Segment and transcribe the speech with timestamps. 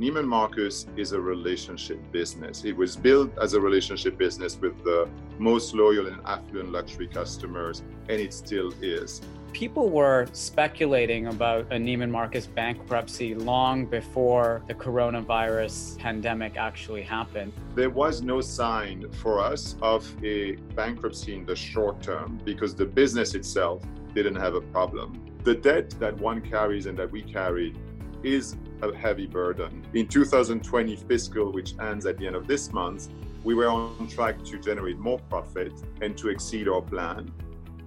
[0.00, 2.64] Neiman Marcus is a relationship business.
[2.64, 5.06] It was built as a relationship business with the
[5.38, 9.20] most loyal and affluent luxury customers, and it still is.
[9.52, 17.52] People were speculating about a Neiman Marcus bankruptcy long before the coronavirus pandemic actually happened.
[17.74, 22.86] There was no sign for us of a bankruptcy in the short term because the
[22.86, 23.82] business itself
[24.14, 25.22] didn't have a problem.
[25.44, 27.78] The debt that one carries and that we carried
[28.22, 29.84] is a heavy burden.
[29.94, 33.08] In 2020 fiscal, which ends at the end of this month,
[33.44, 37.32] we were on track to generate more profit and to exceed our plan.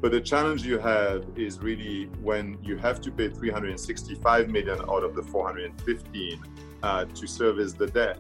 [0.02, 5.04] But the challenge you have is really when you have to pay 365 million out
[5.04, 6.44] of the 415
[6.84, 8.20] uh, to service the debt.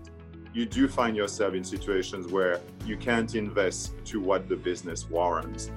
[0.54, 5.72] You do find yourself in situations where you can't invest to what the business warrants.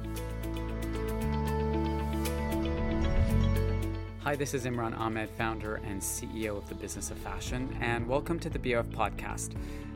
[4.26, 8.40] Hi, this is Imran Amed, founder and CEO of the Business of Fashion, and welcome
[8.40, 9.52] to the BOF podcast.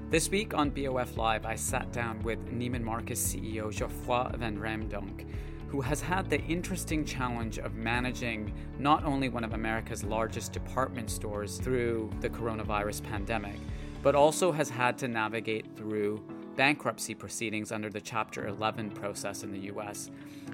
[0.09, 5.27] This week on BOF Live, I sat down with Neiman Marcus CEO Geoffroy Van Raemdonck,
[5.67, 11.11] who has had the interesting challenge of managing not only one of America's largest department
[11.11, 13.59] stores through the coronavirus pandemic,
[14.01, 16.23] but also has had to navigate through
[16.57, 20.11] bankruptcy proceedings under the Chapter 11 process in the US.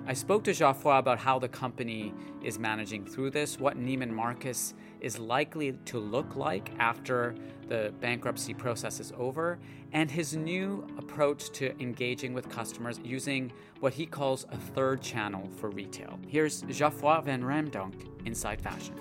[0.07, 4.75] I spoke to Geoffroy about how the company is managing through this, what Neiman Marcus
[5.01, 7.35] is likely to look like after
[7.69, 9.59] the bankruptcy process is over,
[9.93, 15.49] and his new approach to engaging with customers using what he calls a third channel
[15.57, 16.19] for retail.
[16.29, 18.95] Here's Geoffroy Van Raemdonck inside fashion.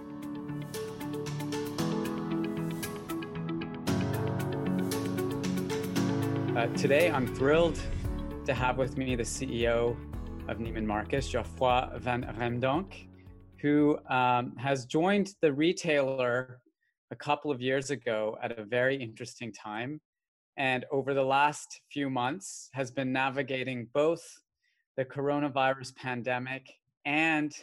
[6.55, 7.77] Uh, today, I'm thrilled
[8.45, 9.97] to have with me the CEO
[10.47, 12.93] of Neiman Marcus, Geoffroy Van Raemdonck,
[13.59, 16.61] who um, has joined the retailer
[17.11, 19.99] a couple of years ago at a very interesting time.
[20.55, 24.23] And over the last few months, has been navigating both
[24.95, 26.71] the coronavirus pandemic
[27.03, 27.53] and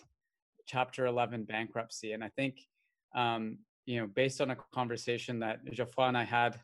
[0.66, 2.12] Chapter 11 bankruptcy.
[2.12, 2.56] And I think,
[3.14, 3.56] um,
[3.86, 6.60] you know, based on a conversation that Geoffroy and I had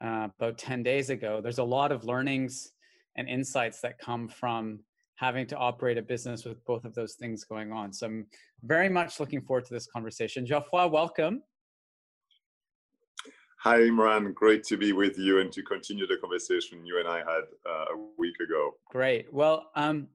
[0.00, 2.72] uh, about 10 days ago, there's a lot of learnings
[3.16, 4.80] and insights that come from
[5.16, 7.92] having to operate a business with both of those things going on.
[7.92, 8.26] So I'm
[8.62, 10.46] very much looking forward to this conversation.
[10.46, 11.42] Geoffroy, welcome.
[13.62, 14.32] Hi, Imran.
[14.34, 17.94] Great to be with you and to continue the conversation you and I had uh,
[17.94, 18.76] a week ago.
[18.88, 19.32] Great.
[19.34, 20.06] Well, um,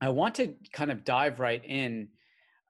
[0.00, 2.08] I want to kind of dive right in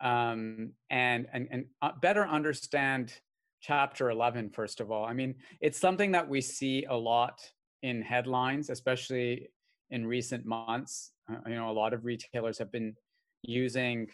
[0.03, 3.15] um, and and and uh, better understand
[3.61, 5.05] chapter 11 first of all.
[5.05, 7.41] I mean it's something that we see a lot
[7.83, 9.49] in headlines especially
[9.91, 11.13] in recent months.
[11.31, 12.95] Uh, you know a lot of retailers have been
[13.43, 14.09] using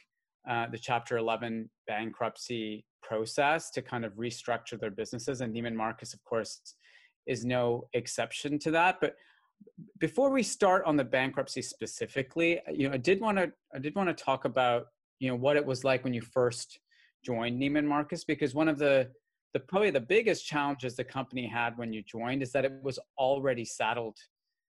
[0.48, 6.14] uh, the chapter 11 bankruptcy process to kind of restructure their businesses and neiman marcus
[6.14, 6.60] of course
[7.26, 8.98] is no exception to that.
[9.00, 9.16] But
[9.98, 13.94] before we start on the bankruptcy specifically you know i did want to i did
[13.94, 14.86] want to talk about
[15.18, 16.78] you know what it was like when you first
[17.24, 19.08] joined neiman marcus because one of the
[19.56, 22.98] the probably the biggest challenges the company had when you joined is that it was
[23.16, 24.18] already saddled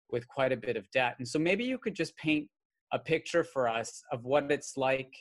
[0.09, 1.15] with quite a bit of debt.
[1.17, 2.47] And so maybe you could just paint
[2.93, 5.13] a picture for us of what it's like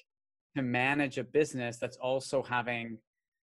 [0.56, 2.98] to manage a business that's also having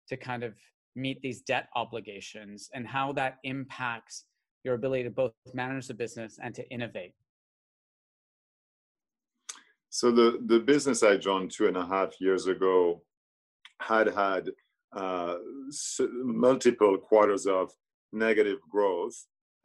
[0.08, 0.54] to kind of
[0.96, 4.24] meet these debt obligations and how that impacts
[4.64, 7.14] your ability to both manage the business and to innovate.
[9.90, 13.02] So the, the business I joined two and a half years ago
[13.82, 14.52] had had
[14.96, 15.36] uh,
[16.24, 17.72] multiple quarters of
[18.12, 19.16] negative growth.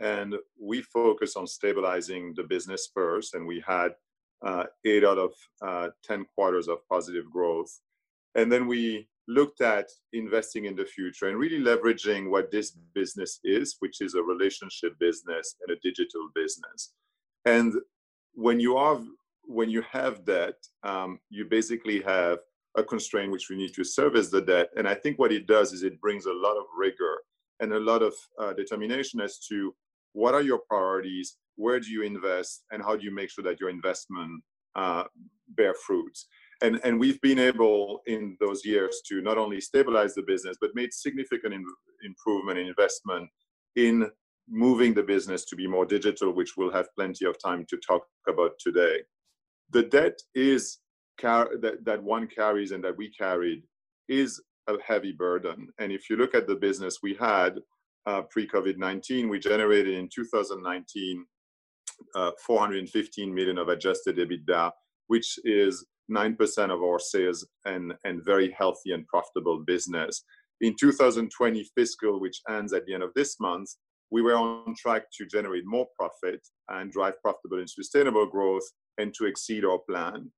[0.01, 3.35] And we focus on stabilizing the business first.
[3.35, 3.93] And we had
[4.43, 5.33] uh, eight out of
[5.63, 7.81] uh, 10 quarters of positive growth.
[8.35, 13.39] And then we looked at investing in the future and really leveraging what this business
[13.45, 16.93] is, which is a relationship business and a digital business.
[17.45, 17.75] And
[18.35, 19.01] when you are
[19.45, 20.55] when you have that,
[20.85, 22.39] um, you basically have
[22.77, 24.69] a constraint which we need to service the debt.
[24.77, 27.19] And I think what it does is it brings a lot of rigor
[27.61, 29.75] and a lot of uh, determination as to
[30.13, 33.61] what are your priorities, where do you invest, and how do you make sure that
[33.61, 34.43] your investment
[34.77, 35.05] uh,
[35.49, 36.27] bear fruits.
[36.63, 40.71] And, and we've been able in those years to not only stabilize the business, but
[40.75, 41.65] made significant in,
[42.05, 43.29] improvement in investment
[43.77, 44.11] in
[44.49, 48.03] moving the business to be more digital, which we'll have plenty of time to talk
[48.29, 48.99] about today.
[49.71, 50.79] The debt is
[51.21, 53.63] car- that, that one carries and that we carried
[54.09, 55.69] is a heavy burden.
[55.79, 57.59] And if you look at the business we had
[58.07, 61.27] uh, pre COVID 19, we generated in 2019
[62.15, 64.71] uh, 415 million of adjusted EBITDA,
[65.09, 66.37] which is 9%
[66.71, 70.25] of our sales and, and very healthy and profitable business.
[70.61, 73.71] In 2020 fiscal, which ends at the end of this month,
[74.11, 78.69] we were on track to generate more profit and drive profitable and sustainable growth
[78.99, 80.31] and to exceed our plan.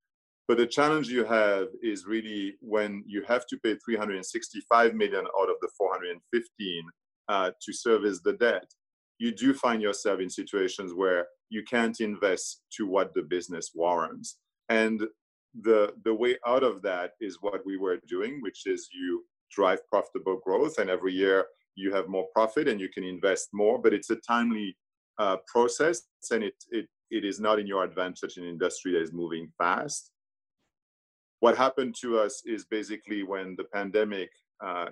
[0.53, 5.49] But the challenge you have is really when you have to pay 365 million out
[5.49, 6.83] of the 415
[7.31, 8.67] uh, to service the debt,
[9.17, 14.37] you do find yourself in situations where you can't invest to what the business warrants.
[14.69, 15.01] And
[15.59, 19.81] the the way out of that is what we were doing, which is you drive
[19.89, 21.47] profitable growth, and every year
[21.77, 23.81] you have more profit and you can invest more.
[23.81, 24.77] But it's a timely
[25.19, 29.01] uh, process, and it it it is not in your advantage in an industry that
[29.01, 30.12] is moving fast
[31.43, 34.31] what happened to us is basically when the pandemic
[34.65, 34.87] uh,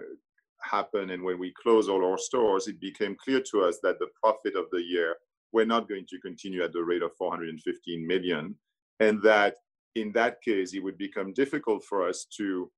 [0.60, 4.08] happened and when we closed all our stores, it became clear to us that the
[4.20, 5.14] profit of the year
[5.52, 8.56] we're not going to continue at the rate of 415 million,
[8.98, 9.58] and that
[9.94, 12.68] in that case, it would become difficult for us to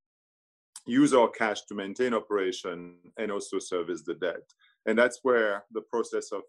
[0.84, 4.44] use our cash to maintain operation and also service the debt.
[4.84, 6.42] And that's where the process of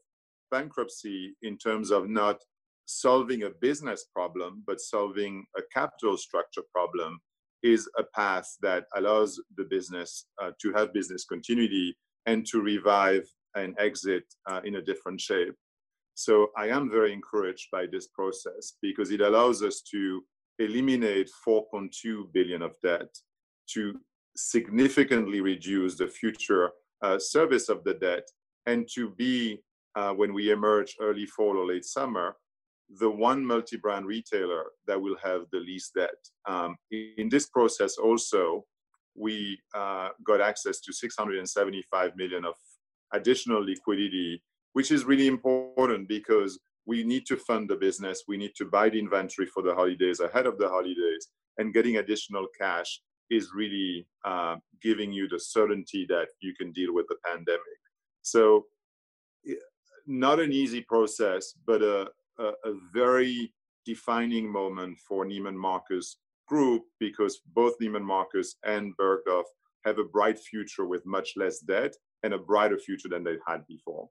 [0.52, 2.42] bankruptcy, in terms of not
[2.86, 7.20] solving a business problem, but solving a capital structure problem
[7.64, 13.26] is a path that allows the business uh, to have business continuity and to revive
[13.56, 15.56] and exit uh, in a different shape.
[16.16, 20.24] So I am very encouraged by this process because it allows us to
[20.60, 23.08] eliminate 4.2 billion of debt
[23.74, 24.00] to
[24.36, 26.72] significantly reduce the future
[27.02, 28.28] uh, service of the debt
[28.66, 29.60] and to be
[29.96, 32.36] uh, when we emerge early fall or late summer
[32.90, 36.16] the one multi-brand retailer that will have the least debt.
[36.48, 38.66] Um, in this process, also,
[39.16, 42.56] we uh, got access to 675 million of
[43.14, 44.42] additional liquidity,
[44.74, 48.24] which is really important because we need to fund the business.
[48.28, 51.98] We need to buy the inventory for the holidays ahead of the holidays, and getting
[51.98, 57.16] additional cash is really uh, giving you the certainty that you can deal with the
[57.26, 57.62] pandemic.
[58.22, 58.66] So,
[60.06, 62.08] not an easy process, but a,
[62.40, 63.54] a, a very
[63.86, 69.44] defining moment for Neiman Marcus Group because both Neiman Marcus and Bergdorf
[69.86, 73.66] have a bright future with much less debt and a brighter future than they had
[73.68, 74.10] before.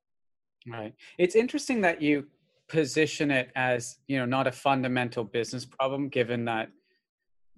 [0.67, 0.95] Right.
[1.19, 2.27] It's interesting that you
[2.69, 6.69] position it as you know not a fundamental business problem, given that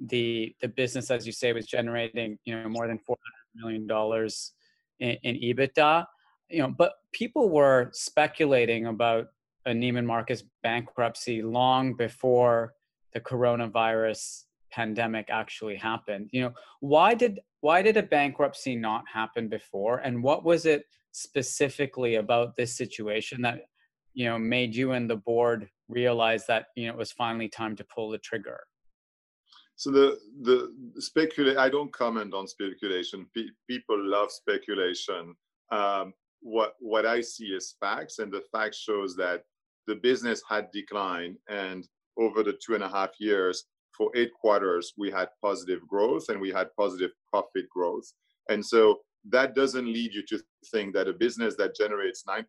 [0.01, 3.87] the the business, as you say, was generating you know more than four hundred million
[3.87, 4.53] dollars
[5.01, 6.05] in, in EBITDA.
[6.51, 9.27] you know, but people were speculating about
[9.67, 12.75] a Neiman Marcus bankruptcy long before
[13.13, 16.29] the coronavirus pandemic actually happened.
[16.33, 20.85] You know, why did why did a bankruptcy not happen before, and what was it
[21.13, 23.61] specifically about this situation that
[24.13, 27.77] you know made you and the board realize that you know it was finally time
[27.77, 28.61] to pull the trigger?
[29.77, 31.57] So the the speculate.
[31.57, 33.27] I don't comment on speculation.
[33.35, 35.35] Pe- people love speculation.
[35.71, 39.45] Um, what what I see is facts, and the facts shows that
[39.87, 41.87] the business had declined, and
[42.19, 43.65] over the two and a half years,
[43.97, 48.13] for eight quarters, we had positive growth and we had positive profit growth.
[48.49, 48.99] And so
[49.31, 52.45] that doesn't lead you to think that a business that generates 9%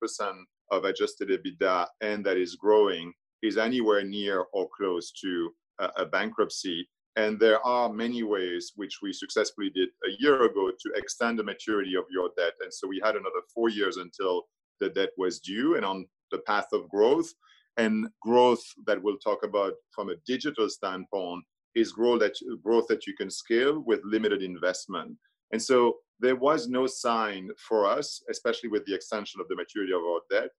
[0.72, 3.14] of adjusted EBITDA and that is growing
[3.44, 6.88] is anywhere near or close to a, a bankruptcy.
[7.16, 11.44] And there are many ways which we successfully did a year ago to extend the
[11.44, 12.54] maturity of your debt.
[12.62, 14.44] And so we had another four years until
[14.82, 17.32] the debt was due and on the path of growth.
[17.78, 21.44] And growth that we'll talk about from a digital standpoint
[21.76, 25.18] is growth that growth that you can scale with limited investment.
[25.52, 29.92] And so there was no sign for us, especially with the extension of the maturity
[29.92, 30.50] of our debt,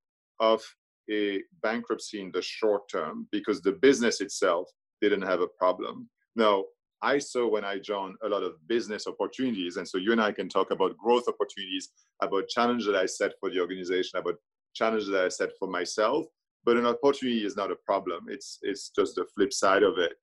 [0.40, 0.62] of
[1.10, 4.68] a bankruptcy in the short term because the business itself
[5.00, 6.08] didn't have a problem.
[6.34, 6.64] Now,
[7.02, 9.76] I saw when I joined a lot of business opportunities.
[9.76, 11.90] And so you and I can talk about growth opportunities,
[12.22, 14.36] about challenges that I set for the organization, about
[14.76, 16.26] challenges that I set for myself.
[16.64, 18.26] But an opportunity is not a problem.
[18.28, 20.14] It's it's just the flip side of it.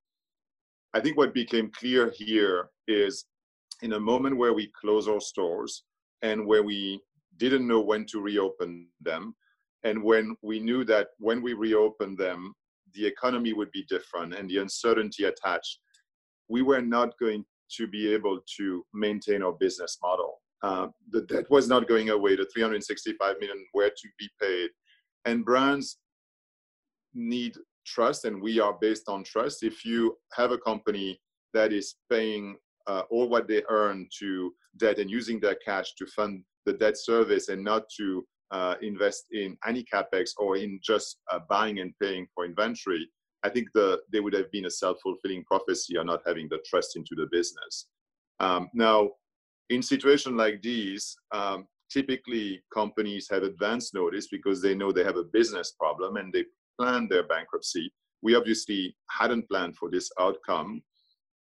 [0.93, 3.25] I think what became clear here is
[3.81, 5.83] in a moment where we close our stores
[6.21, 7.01] and where we
[7.37, 9.35] didn't know when to reopen them,
[9.83, 12.53] and when we knew that when we reopened them,
[12.93, 15.79] the economy would be different and the uncertainty attached,
[16.47, 17.43] we were not going
[17.77, 20.42] to be able to maintain our business model.
[20.63, 22.35] Uh, the debt was not going away.
[22.35, 24.69] The 365 million were to be paid,
[25.25, 25.97] and brands
[27.13, 29.63] need trust and we are based on trust.
[29.63, 31.19] If you have a company
[31.53, 32.55] that is paying
[32.87, 36.97] uh, all what they earn to debt and using their cash to fund the debt
[36.97, 41.93] service and not to uh, invest in any capex or in just uh, buying and
[41.99, 43.07] paying for inventory
[43.43, 46.95] i think the there would have been a self-fulfilling prophecy on not having the trust
[46.95, 47.87] into the business.
[48.39, 49.11] Um, now
[49.69, 55.17] in situations like these um, typically companies have advance notice because they know they have
[55.17, 56.43] a business problem and they
[56.79, 57.91] plan their bankruptcy.
[58.21, 60.81] We obviously hadn't planned for this outcome.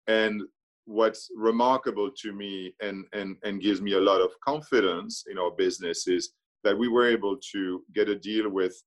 [0.08, 0.44] And
[0.86, 5.52] what's remarkable to me and, and, and gives me a lot of confidence in our
[5.52, 6.32] business is
[6.64, 8.82] that we were able to get a deal with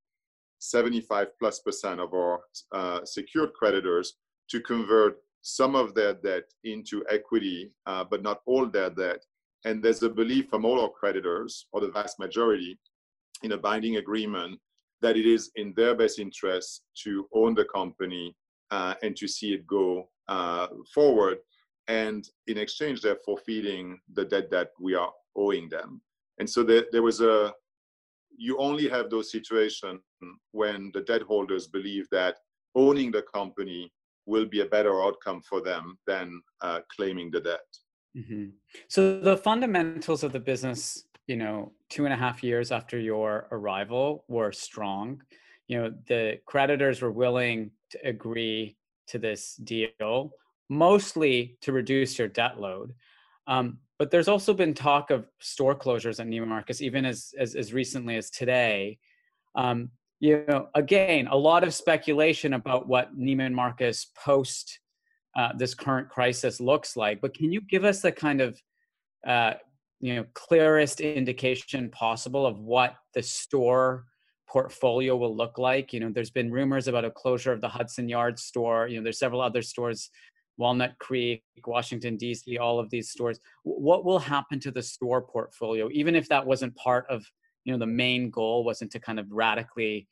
[0.60, 2.40] 75 plus percent of our
[2.72, 4.14] uh, secured creditors
[4.48, 9.24] to convert some of their debt into equity, uh, but not all their debt.
[9.64, 12.78] And there's a belief from all our creditors, or the vast majority,
[13.42, 14.58] in a binding agreement
[15.02, 18.36] that it is in their best interest to own the company
[18.70, 21.38] uh, and to see it go uh, forward.
[21.88, 26.00] And in exchange, they're forfeiting the debt that we are owing them.
[26.38, 27.52] And so there, there was a,
[28.36, 30.00] you only have those situations
[30.52, 32.36] when the debt holders believe that
[32.74, 33.92] owning the company
[34.26, 37.60] will be a better outcome for them than uh, claiming the debt.
[38.16, 38.46] Mm-hmm.
[38.88, 43.46] So the fundamentals of the business you know, two and a half years after your
[43.52, 45.22] arrival were strong.
[45.68, 50.32] You know, the creditors were willing to agree to this deal,
[50.68, 52.94] mostly to reduce your debt load.
[53.46, 57.54] Um, but there's also been talk of store closures at Neiman Marcus, even as, as,
[57.54, 58.98] as recently as today.
[59.54, 64.78] Um, you know, again, a lot of speculation about what Neiman Marcus post
[65.36, 67.20] uh, this current crisis looks like.
[67.20, 68.60] But can you give us the kind of
[69.26, 69.54] uh,
[70.00, 74.06] you know clearest indication possible of what the store
[74.48, 78.08] portfolio will look like you know there's been rumors about a closure of the hudson
[78.08, 80.10] yards store you know there's several other stores
[80.56, 85.88] walnut creek washington d.c all of these stores what will happen to the store portfolio
[85.92, 87.24] even if that wasn't part of
[87.64, 90.06] you know the main goal wasn't to kind of radically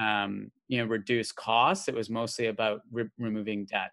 [0.00, 3.90] um, you know reduce costs it was mostly about re- removing debt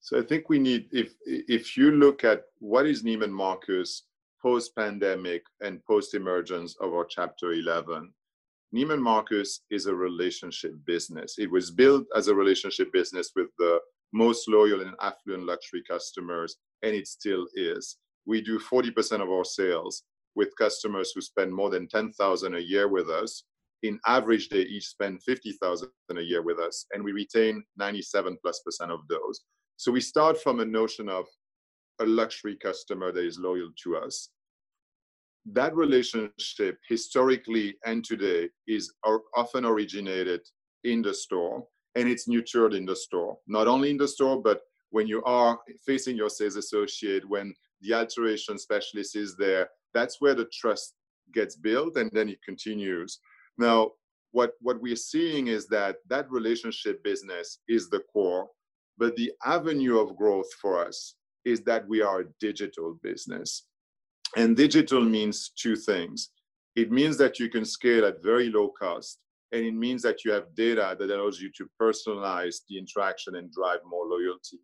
[0.00, 4.04] so i think we need if if you look at what is neiman marcus
[4.42, 8.12] post pandemic and post emergence of our Chapter 11.
[8.74, 11.36] Neiman Marcus is a relationship business.
[11.38, 13.78] It was built as a relationship business with the
[14.12, 17.98] most loyal and affluent luxury customers, and it still is.
[18.26, 20.02] We do 40% of our sales
[20.34, 23.44] with customers who spend more than 10,000 a year with us.
[23.82, 28.60] In average, they each spend 50,000 a year with us, and we retain 97 plus
[28.64, 29.40] percent of those.
[29.76, 31.26] So we start from a notion of
[32.00, 34.28] a luxury customer that is loyal to us.
[35.46, 38.92] that relationship historically and today is
[39.36, 40.40] often originated
[40.84, 41.64] in the store
[41.96, 44.60] and it's nurtured in the store not only in the store but
[44.90, 50.34] when you are facing your sales associate when the alteration specialist is there that's where
[50.34, 50.94] the trust
[51.34, 53.20] gets built and then it continues
[53.58, 53.90] now
[54.32, 58.48] what what we're seeing is that that relationship business is the core
[58.98, 63.64] but the avenue of growth for us is that we are a digital business
[64.36, 66.30] and digital means two things.
[66.74, 69.18] It means that you can scale at very low cost,
[69.52, 73.52] and it means that you have data that allows you to personalize the interaction and
[73.52, 74.58] drive more loyalty.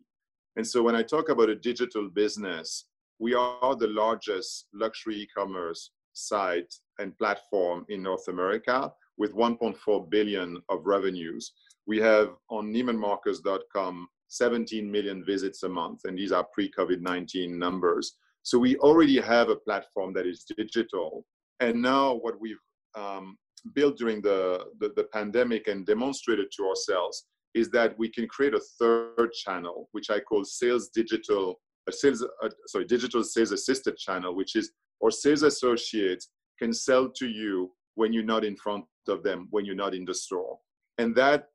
[0.57, 2.87] And so when I talk about a digital business,
[3.19, 10.61] we are the largest luxury e-commerce site and platform in North America with 1.4 billion
[10.69, 11.53] of revenues.
[11.87, 18.17] We have on neimanmarcus.com 17 million visits a month, and these are pre-COVID-19 numbers.
[18.43, 21.25] So we already have a platform that is digital.
[21.61, 22.61] And now what we've
[22.95, 23.37] um,
[23.75, 28.55] built during the, the, the pandemic and demonstrated to ourselves is that we can create
[28.55, 33.97] a third channel, which I call sales digital, a sales, uh, sorry, digital sales assisted
[33.97, 36.29] channel, which is or sales associates
[36.59, 40.05] can sell to you when you're not in front of them, when you're not in
[40.05, 40.59] the store.
[40.99, 41.47] And that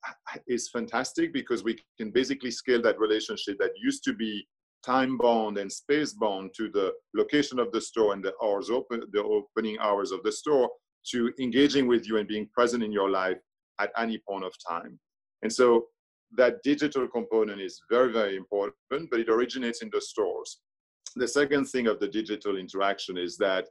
[0.47, 4.47] is fantastic because we can basically scale that relationship that used to be
[4.85, 9.03] time bound and space bound to the location of the store and the hours open,
[9.11, 10.69] the opening hours of the store,
[11.11, 13.37] to engaging with you and being present in your life
[13.79, 14.97] at any point of time.
[15.41, 15.87] And so
[16.37, 20.59] that digital component is very, very important, but it originates in the stores.
[21.15, 23.67] The second thing of the digital interaction is that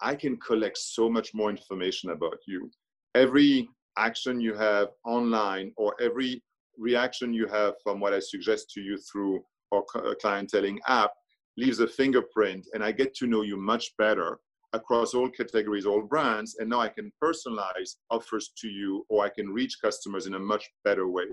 [0.00, 2.70] I can collect so much more information about you.
[3.14, 6.42] Every action you have online or every
[6.78, 11.10] reaction you have from what I suggest to you through or uh, clienteling app
[11.56, 14.38] leaves a fingerprint and I get to know you much better
[14.72, 19.28] across all categories, all brands, and now I can personalize offers to you or I
[19.28, 21.26] can reach customers in a much better way.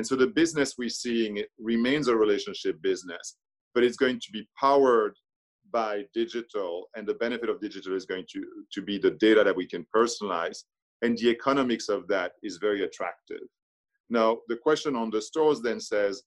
[0.00, 3.36] And so the business we're seeing remains a relationship business,
[3.74, 5.12] but it's going to be powered
[5.70, 9.54] by digital and the benefit of digital is going to, to be the data that
[9.54, 10.60] we can personalize
[11.02, 13.42] and the economics of that is very attractive.
[14.08, 16.22] Now, the question on the stores then says,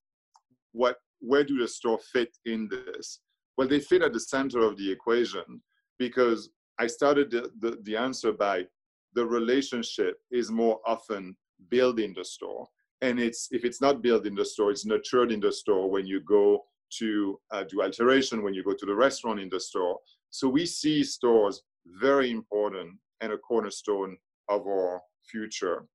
[0.73, 3.21] what where do the store fit in this?
[3.57, 5.63] Well, they fit at the center of the equation
[5.97, 8.67] because I started the, the, the answer by
[9.15, 11.35] the relationship is more often
[11.71, 12.67] built in the store.
[13.03, 16.05] And it's if it's not built in the store, it's nurtured in the store when
[16.05, 16.63] you go
[16.99, 19.97] to uh, do alteration, when you go to the restaurant in the store.
[20.29, 24.17] So we see stores very important and a cornerstone
[24.49, 25.85] of our future.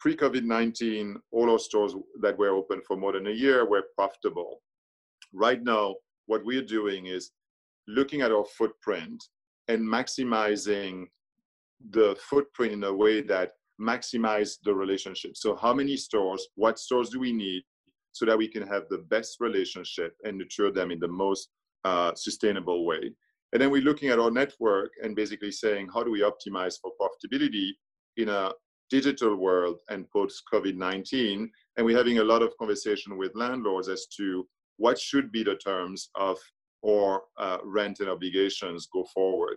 [0.00, 3.84] Pre COVID 19, all our stores that were open for more than a year were
[3.96, 4.60] profitable
[5.32, 5.96] right now,
[6.26, 7.30] what we're doing is
[7.86, 9.22] looking at our footprint
[9.68, 11.06] and maximizing
[11.90, 15.36] the footprint in a way that maximize the relationship.
[15.36, 17.62] So how many stores, what stores do we need
[18.12, 21.48] so that we can have the best relationship and nurture them in the most
[21.84, 23.12] uh, sustainable way.
[23.52, 26.92] And then we're looking at our network and basically saying, how do we optimize for
[27.00, 27.70] profitability
[28.16, 28.52] in a
[28.90, 31.50] digital world and post COVID 19?
[31.76, 35.56] And we're having a lot of conversation with landlords as to what should be the
[35.56, 36.38] terms of
[36.82, 39.56] or uh, rent and obligations go forward.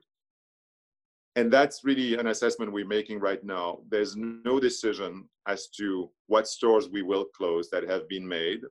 [1.35, 3.79] And that's really an assessment we're making right now.
[3.89, 8.61] There's no decision as to what stores we will close that have been made.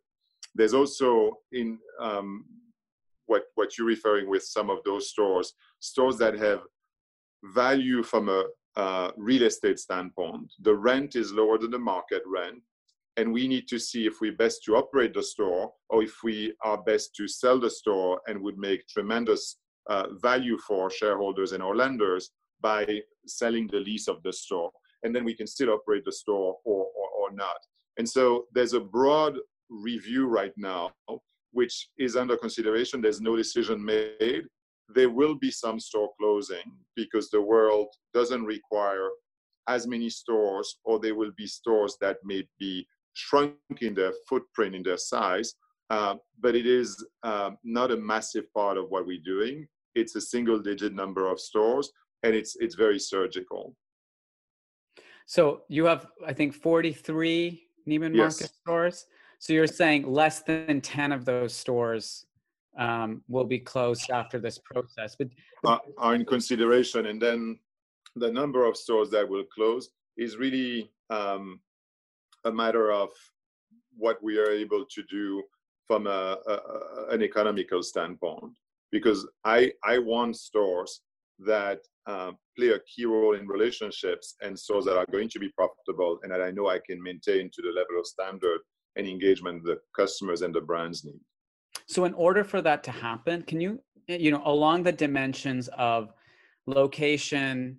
[0.54, 2.44] There's also in um,
[3.26, 6.60] what what you're referring with some of those stores, stores that have
[7.42, 8.44] value from a
[8.76, 10.52] uh, real estate standpoint.
[10.60, 12.62] The rent is lower than the market rent
[13.16, 16.54] and we need to see if we're best to operate the store or if we
[16.64, 19.56] are best to sell the store and would make tremendous
[19.90, 22.30] uh, value for shareholders and our lenders
[22.62, 22.86] by
[23.26, 24.70] selling the lease of the store.
[25.02, 27.56] And then we can still operate the store or, or, or not.
[27.98, 29.36] And so there's a broad
[29.68, 30.92] review right now,
[31.50, 33.00] which is under consideration.
[33.00, 34.44] There's no decision made.
[34.94, 39.08] There will be some store closing because the world doesn't require
[39.68, 44.74] as many stores, or there will be stores that may be shrunk in their footprint,
[44.74, 45.54] in their size,
[45.90, 49.66] uh, but it is uh, not a massive part of what we're doing.
[49.94, 51.92] It's a single digit number of stores
[52.22, 53.74] and it's, it's very surgical.
[55.26, 59.06] So you have, I think, 43 Neiman Marcus stores.
[59.38, 62.26] So you're saying less than 10 of those stores
[62.78, 65.28] um, will be closed after this process, but
[65.64, 67.06] uh, are in consideration.
[67.06, 67.58] And then
[68.16, 71.60] the number of stores that will close is really um,
[72.44, 73.10] a matter of
[73.96, 75.42] what we are able to do
[75.86, 76.58] from a, a,
[77.10, 78.56] an economical standpoint
[78.90, 81.00] because I, I want stores
[81.40, 85.48] that uh, play a key role in relationships and so that are going to be
[85.50, 88.60] profitable and that I know I can maintain to the level of standard
[88.96, 91.20] and engagement the customers and the brands need.
[91.86, 96.12] So, in order for that to happen, can you, you know, along the dimensions of
[96.66, 97.78] location,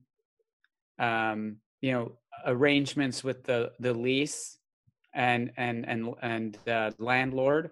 [1.00, 2.14] um, you know,
[2.46, 4.58] arrangements with the the lease
[5.14, 7.72] and and and and uh, landlord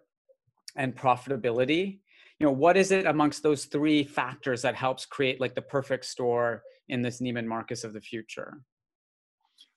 [0.76, 2.00] and profitability,
[2.42, 6.06] you know what is it amongst those three factors that helps create like the perfect
[6.06, 8.58] store in this Neiman Marcus of the future?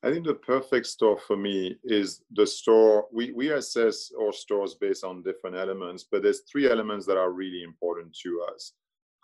[0.03, 3.05] I think the perfect store for me is the store.
[3.13, 7.33] We, we assess our stores based on different elements, but there's three elements that are
[7.33, 8.73] really important to us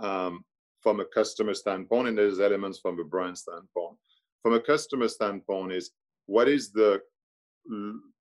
[0.01, 0.45] um,
[0.83, 3.97] from a customer standpoint, and there's elements from a brand standpoint.
[4.43, 5.93] From a customer standpoint, is
[6.27, 7.01] what is the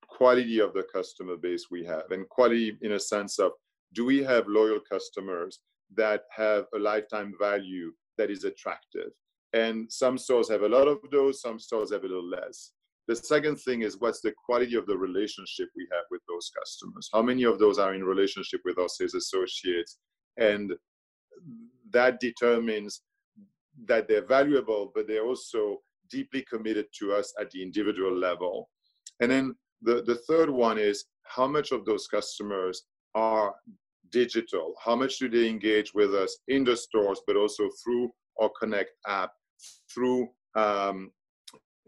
[0.08, 3.52] quality of the customer base we have, and quality in a sense of
[3.94, 5.60] do we have loyal customers
[5.96, 9.12] that have a lifetime value that is attractive?
[9.54, 12.72] And some stores have a lot of those, some stores have a little less.
[13.08, 17.10] The second thing is what's the quality of the relationship we have with those customers?
[17.12, 19.98] How many of those are in relationship with us as associates?
[20.38, 20.74] And
[21.92, 23.02] that determines
[23.88, 25.78] that they're valuable, but they're also
[26.12, 28.70] deeply committed to us at the individual level.
[29.22, 32.84] And then the, the third one is how much of those customers
[33.16, 33.56] are
[34.12, 34.74] digital?
[34.84, 38.92] How much do they engage with us in the stores, but also through our Connect
[39.08, 39.32] app,
[39.94, 41.12] through um,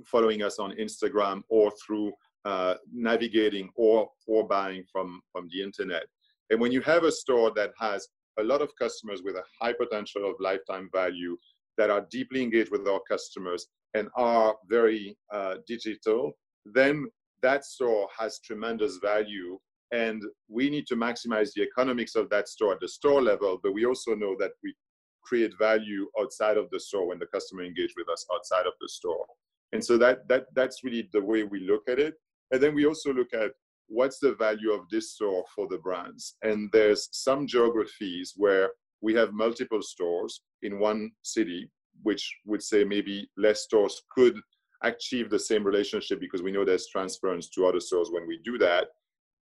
[0.06, 2.12] following us on Instagram, or through
[2.46, 6.04] uh, navigating or or buying from from the internet?
[6.50, 8.08] And when you have a store that has
[8.40, 11.38] a lot of customers with a high potential of lifetime value
[11.78, 16.32] that are deeply engaged with our customers and are very uh, digital,
[16.66, 17.06] then
[17.42, 19.58] that store has tremendous value
[19.92, 23.74] and we need to maximize the economics of that store at the store level but
[23.74, 24.74] we also know that we
[25.22, 28.90] create value outside of the store when the customer engage with us outside of the
[28.90, 29.26] store.
[29.74, 32.16] And so that that that's really the way we look at it.
[32.52, 33.52] And then we also look at
[33.88, 36.36] what's the value of this store for the brands.
[36.42, 41.70] And there's some geographies where we have multiple stores in one city
[42.04, 44.40] which would say maybe less stores could
[44.84, 48.58] achieve the same relationship because we know there's transference to other stores when we do
[48.58, 48.88] that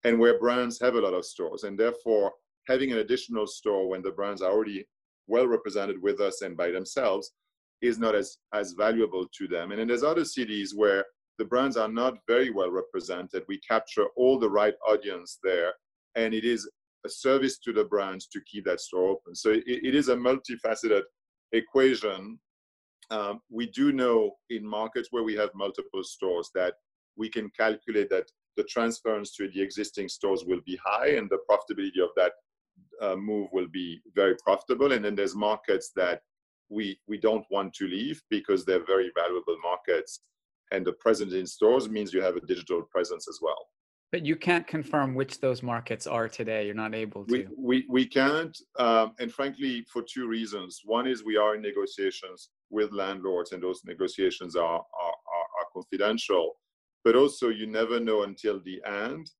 [0.03, 1.63] and where brands have a lot of stores.
[1.63, 2.31] And therefore,
[2.67, 4.85] having an additional store when the brands are already
[5.27, 7.31] well represented with us and by themselves
[7.81, 9.71] is not as, as valuable to them.
[9.71, 11.05] And then there's other cities where
[11.37, 13.43] the brands are not very well represented.
[13.47, 15.73] We capture all the right audience there,
[16.15, 16.69] and it is
[17.05, 19.35] a service to the brands to keep that store open.
[19.35, 21.03] So it, it is a multifaceted
[21.51, 22.39] equation.
[23.11, 26.73] Um, we do know in markets where we have multiple stores that
[27.15, 31.39] we can calculate that the transference to the existing stores will be high and the
[31.49, 32.33] profitability of that
[33.01, 34.91] uh, move will be very profitable.
[34.91, 36.21] And then there's markets that
[36.69, 40.21] we we don't want to leave because they're very valuable markets.
[40.71, 43.69] And the presence in stores means you have a digital presence as well.
[44.11, 46.65] But you can't confirm which those markets are today.
[46.65, 47.31] You're not able to.
[47.31, 50.81] We we, we can't, um, and frankly, for two reasons.
[50.83, 55.67] One is we are in negotiations with landlords, and those negotiations are are, are, are
[55.73, 56.55] confidential
[57.07, 59.31] but also you never know until the end.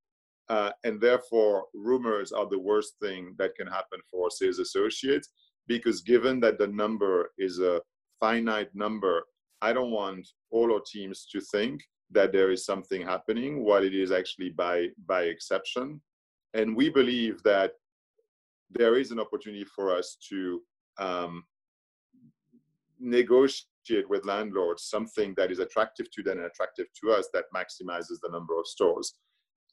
[0.48, 5.28] Uh, and therefore, rumors are the worst thing that can happen for sales associates
[5.68, 7.82] because given that the number is a
[8.22, 9.26] finite number,
[9.62, 13.94] I don't want all our teams to think that there is something happening while it
[13.94, 16.00] is actually by by exception.
[16.54, 17.72] And we believe that
[18.72, 20.62] there is an opportunity for us to
[21.00, 21.44] um,
[22.98, 23.68] negotiate
[24.10, 28.30] with landlords something that is attractive to them and attractive to us that maximizes the
[28.32, 29.14] number of stores.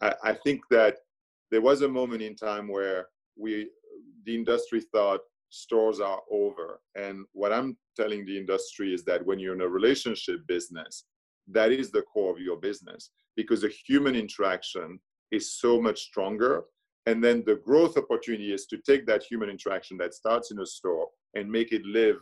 [0.00, 0.96] I, I think that
[1.50, 3.68] there was a moment in time where we,
[4.24, 6.80] the industry thought stores are over.
[6.96, 11.04] And what I'm telling the industry is that when you're in a relationship business,
[11.48, 14.98] that is the core of your business because the human interaction
[15.30, 16.64] is so much stronger.
[17.06, 20.66] And then the growth opportunity is to take that human interaction that starts in a
[20.66, 22.16] store and make it live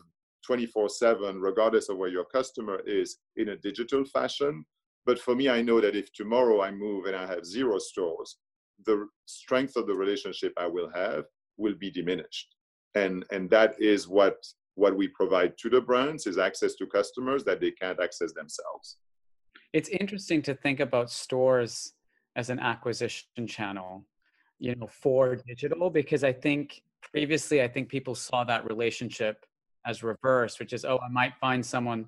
[0.46, 4.64] 24 7, regardless of where your customer is, in a digital fashion.
[5.04, 8.38] But for me, I know that if tomorrow I move and I have zero stores,
[8.86, 11.24] the strength of the relationship I will have
[11.56, 12.54] will be diminished.
[12.94, 14.36] And, and that is what,
[14.74, 18.98] what we provide to the brands is access to customers that they can't access themselves.
[19.72, 21.94] It's interesting to think about stores
[22.36, 24.04] as an acquisition channel,
[24.58, 29.44] you know, for digital, because I think previously, I think people saw that relationship
[29.86, 32.06] as reverse, which is, oh, I might find someone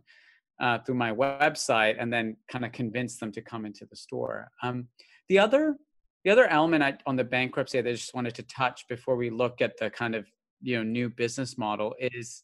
[0.61, 4.51] uh, through my website and then kind of convince them to come into the store.
[4.63, 4.89] Um,
[5.29, 5.77] the other
[6.25, 9.29] the other element I, on the bankruptcy that I just wanted to touch before we
[9.29, 10.27] look at the kind of
[10.63, 12.43] you know new business model is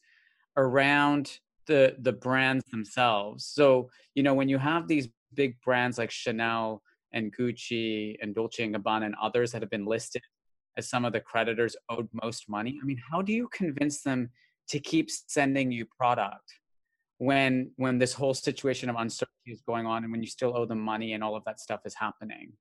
[0.57, 3.47] around the the brands themselves.
[3.47, 8.65] So you know when you have these big brands like Chanel and Gucci and Dolce
[8.65, 10.23] and Gabbana and others that have been listed
[10.77, 12.79] as some of the creditors owed most money.
[12.81, 14.31] I mean, how do you convince them
[14.71, 16.53] to keep sending you product
[17.19, 20.65] when when this whole situation of uncertainty is going on and when you still owe
[20.65, 22.53] them money and all of that stuff is happening?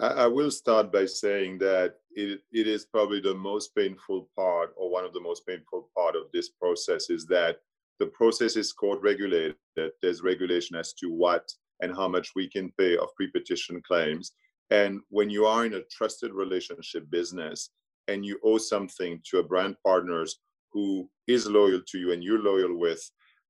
[0.00, 4.90] I, will start by saying that it, it is probably the most painful part or
[4.90, 7.56] one of the most painful part of this process is that
[7.98, 9.56] the process is court regulated.
[9.74, 14.34] There's regulation as to what and how much we can pay of pre-petition claims.
[14.70, 17.70] And when you are in a trusted relationship business
[18.06, 20.38] and you owe something to a brand partners
[20.72, 23.02] who is loyal to you and you're loyal with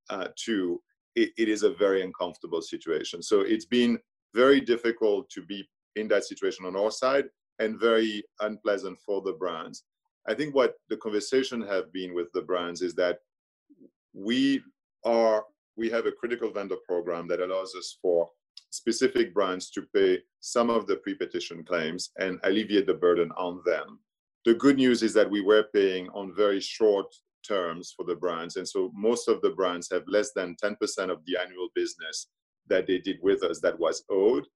[0.09, 0.81] uh, to,
[1.15, 3.21] it, it is a very uncomfortable situation.
[3.21, 3.99] So it's been
[4.33, 7.25] very difficult to be in that situation on our side
[7.59, 9.83] and very unpleasant for the brands.
[10.27, 13.19] I think what the conversation have been with the brands is that
[14.13, 14.61] we
[15.05, 18.29] are we have a critical vendor program that allows us for
[18.69, 23.99] specific brands to pay some of the pre-petition claims and alleviate the burden on them.
[24.49, 27.05] The good news is that we were paying on very short
[27.47, 28.55] terms for the brands.
[28.55, 30.73] And so most of the brands have less than 10%
[31.11, 32.29] of the annual business
[32.67, 34.47] that they did with us that was owed.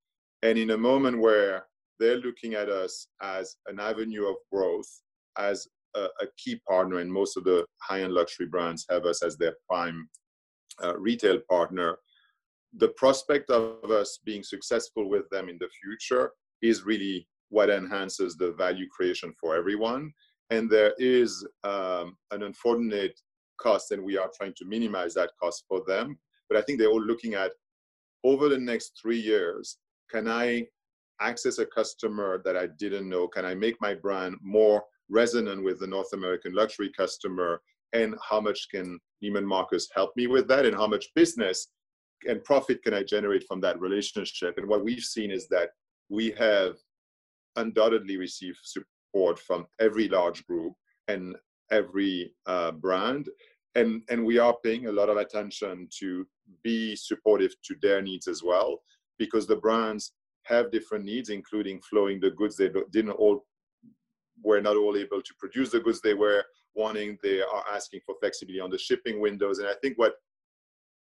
[0.41, 1.67] And in a moment where
[1.99, 4.89] they're looking at us as an avenue of growth,
[5.38, 9.21] as a, a key partner, and most of the high end luxury brands have us
[9.21, 10.10] as their prime
[10.84, 11.99] uh, retail partner,
[12.77, 16.32] the prospect of us being successful with them in the future
[16.63, 20.11] is really what enhances the value creation for everyone.
[20.49, 23.19] And there is um, an unfortunate
[23.59, 26.17] cost, and we are trying to minimize that cost for them.
[26.49, 27.51] But I think they're all looking at
[28.23, 29.77] over the next three years
[30.09, 30.67] can I
[31.21, 33.27] access a customer that I didn't know?
[33.27, 37.61] Can I make my brand more resonant with the North American luxury customer?
[37.93, 40.65] And how much can Neiman Marcus help me with that?
[40.65, 41.67] And how much business
[42.27, 44.57] and profit can I generate from that relationship?
[44.57, 45.69] And what we've seen is that
[46.09, 46.75] we have
[47.55, 50.73] undoubtedly receive support from every large group
[51.07, 51.35] and
[51.71, 53.29] every uh, brand.
[53.75, 56.27] And, and we are paying a lot of attention to
[56.63, 58.79] be supportive to their needs as well
[59.17, 60.13] because the brands
[60.43, 62.57] have different needs, including flowing the goods.
[62.57, 63.45] They didn't all
[64.43, 66.43] were not all able to produce the goods they were
[66.75, 67.17] wanting.
[67.23, 69.59] They are asking for flexibility on the shipping windows.
[69.59, 70.13] And I think what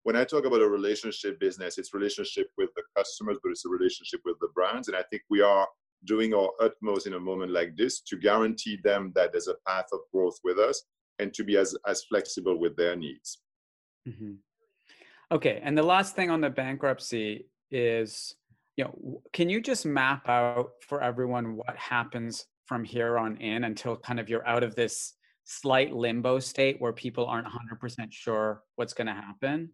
[0.04, 3.70] when I talk about a relationship business, it's relationship with the customers, but it's a
[3.70, 4.88] relationship with the brands.
[4.88, 5.66] And I think we are
[6.04, 9.86] doing our utmost in a moment like this to guarantee them that there's a path
[9.92, 10.82] of growth with us
[11.18, 13.38] and to be as, as flexible with their needs.
[14.08, 14.34] Mm-hmm.
[15.32, 15.60] Okay.
[15.62, 18.34] And the last thing on the bankruptcy is
[18.76, 23.64] you know can you just map out for everyone what happens from here on in
[23.64, 25.14] until kind of you're out of this
[25.44, 29.70] slight limbo state where people aren't 100% sure what's going to happen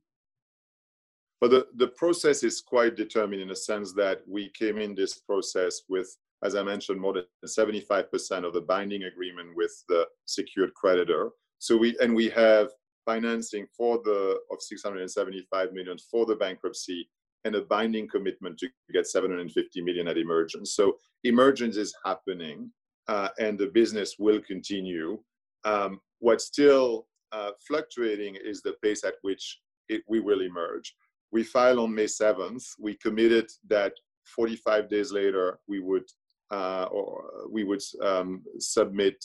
[1.41, 5.19] but the, the process is quite determined in the sense that we came in this
[5.19, 10.73] process with as i mentioned more than 75% of the binding agreement with the secured
[10.75, 12.71] creditor so we and we have
[13.07, 17.09] financing for the of 675 million for the bankruptcy
[17.45, 20.75] and a binding commitment to get 750 million at emergence.
[20.75, 22.71] So emergence is happening,
[23.09, 25.19] uh, and the business will continue.
[25.65, 30.95] Um, what's still uh, fluctuating is the pace at which it, we will emerge.
[31.33, 32.65] We filed on May 7th.
[32.79, 33.93] We committed that
[34.37, 36.05] 45 days later we would
[36.53, 39.25] uh, or we would um, submit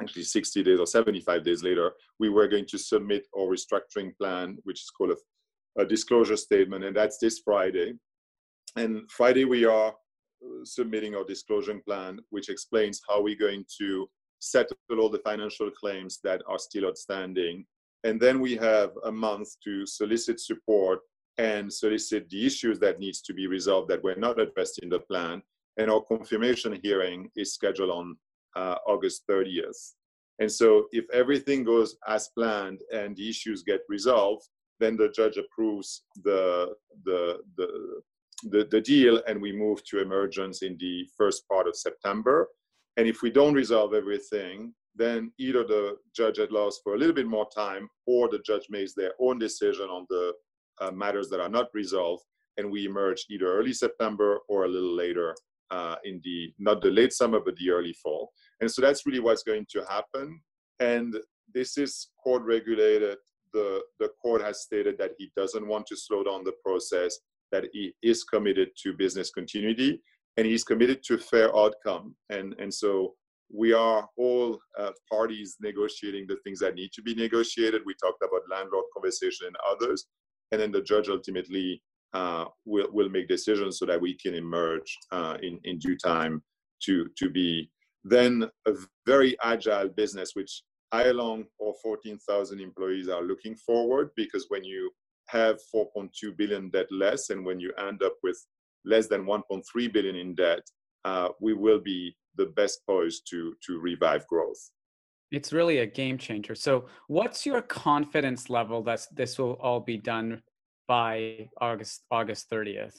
[0.00, 4.56] actually 60 days or 75 days later, we were going to submit our restructuring plan,
[4.62, 5.16] which is called a
[5.78, 7.94] a disclosure statement, and that's this Friday.
[8.76, 14.08] And Friday, we are uh, submitting our disclosure plan, which explains how we're going to
[14.40, 17.66] settle all the financial claims that are still outstanding.
[18.04, 21.00] And then we have a month to solicit support
[21.38, 24.98] and solicit the issues that needs to be resolved that were not addressed in the
[24.98, 25.42] plan.
[25.76, 28.16] And our confirmation hearing is scheduled on
[28.56, 29.92] uh, August 30th.
[30.38, 34.46] And so if everything goes as planned and the issues get resolved,
[34.80, 38.00] then the judge approves the, the, the,
[38.44, 42.48] the, the deal and we move to emergence in the first part of September.
[42.96, 47.26] And if we don't resolve everything, then either the judge allows for a little bit
[47.26, 50.32] more time or the judge makes their own decision on the
[50.80, 52.24] uh, matters that are not resolved
[52.56, 55.34] and we emerge either early September or a little later
[55.70, 58.32] uh, in the, not the late summer, but the early fall.
[58.60, 60.40] And so that's really what's going to happen.
[60.80, 61.16] And
[61.54, 63.16] this is court regulated
[63.52, 67.18] the, the court has stated that he doesn't want to slow down the process,
[67.50, 70.00] that he is committed to business continuity,
[70.36, 72.14] and he's committed to a fair outcome.
[72.28, 73.14] And, and so
[73.52, 77.82] we are all uh, parties negotiating the things that need to be negotiated.
[77.84, 80.06] We talked about landlord conversation and others,
[80.52, 81.82] and then the judge ultimately
[82.12, 86.42] uh, will will make decisions so that we can emerge uh, in in due time
[86.82, 87.70] to to be
[88.04, 88.72] then a
[89.06, 94.90] very agile business, which I along or 14,000 employees are looking forward because when you
[95.28, 98.44] have 4.2 billion debt less and when you end up with
[98.84, 100.62] less than 1.3 billion in debt,
[101.04, 104.70] uh, we will be the best poised to to revive growth.
[105.30, 106.54] It's really a game changer.
[106.54, 110.42] So, what's your confidence level that this will all be done
[110.88, 112.94] by August August 30th?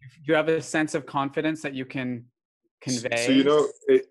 [0.00, 2.24] Do you have a sense of confidence that you can
[2.80, 3.26] convey?
[3.26, 4.06] So you know, it,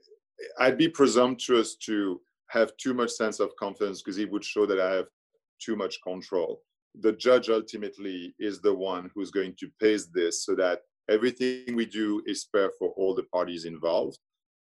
[0.59, 4.79] I'd be presumptuous to have too much sense of confidence because it would show that
[4.79, 5.07] I have
[5.59, 6.61] too much control.
[7.01, 11.85] The judge ultimately is the one who's going to pace this so that everything we
[11.85, 14.19] do is fair for all the parties involved.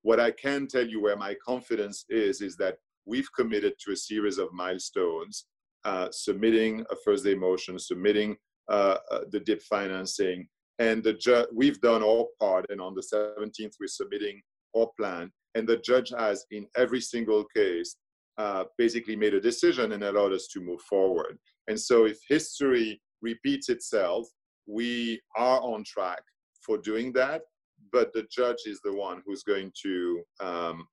[0.04, 3.96] What I can tell you where my confidence is, is that we've committed to a
[3.96, 5.46] series of milestones,
[5.86, 8.36] uh, submitting a first day motion, submitting
[8.70, 10.48] uh, uh, the DIP financing,
[10.80, 12.66] and the ju- we've done our part.
[12.70, 14.42] And on the 17th, we're submitting
[14.78, 15.32] our plan.
[15.56, 17.96] And the judge has, in every single case,
[18.38, 21.38] uh, basically made a decision and allowed us to move forward.
[21.68, 24.28] And so, if history repeats itself,
[24.66, 26.24] we are on track
[26.62, 27.44] for doing that,
[27.92, 30.88] but the judge is the one who's going to um,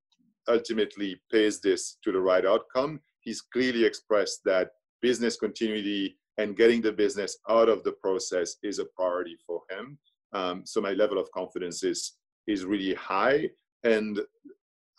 [0.49, 3.01] ultimately pace this to the right outcome.
[3.21, 4.71] He's clearly expressed that
[5.03, 9.99] business continuity and getting the business out of the process is a priority for him.
[10.33, 13.49] Um, so my level of confidence is is really high,
[13.85, 14.21] and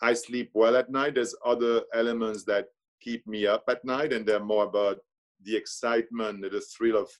[0.00, 1.14] I sleep well at night.
[1.16, 2.66] There's other elements that
[3.00, 4.98] keep me up at night, and they're more about
[5.44, 7.10] the excitement, the thrill of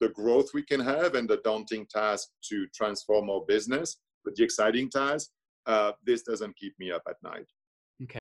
[0.00, 4.44] the growth we can have and the daunting task to transform our business, but the
[4.44, 5.30] exciting task,
[5.64, 7.46] uh, this doesn't keep me up at night.
[8.02, 8.18] Okay.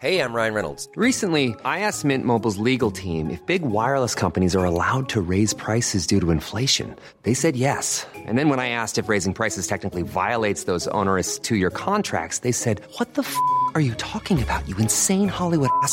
[0.00, 0.88] Hey, I'm Ryan Reynolds.
[0.94, 5.52] Recently, I asked Mint Mobile's legal team if big wireless companies are allowed to raise
[5.54, 6.94] prices due to inflation.
[7.24, 8.06] They said yes.
[8.14, 12.38] And then when I asked if raising prices technically violates those onerous two year contracts,
[12.40, 13.36] they said, What the f
[13.74, 15.92] are you talking about, you insane Hollywood ass?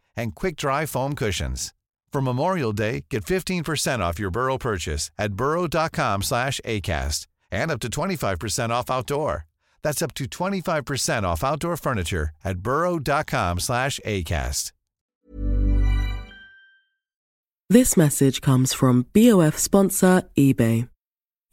[0.15, 1.73] and quick-dry foam cushions.
[2.11, 7.79] For Memorial Day, get 15% off your Burrow purchase at burrow.com slash ACAST and up
[7.79, 9.45] to 25% off outdoor.
[9.81, 14.71] That's up to 25% off outdoor furniture at burrow.com slash ACAST.
[17.69, 20.89] This message comes from BOF sponsor eBay.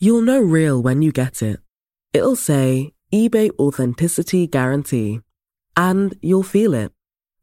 [0.00, 1.60] You'll know real when you get it.
[2.12, 5.20] It'll say eBay Authenticity Guarantee.
[5.76, 6.90] And you'll feel it.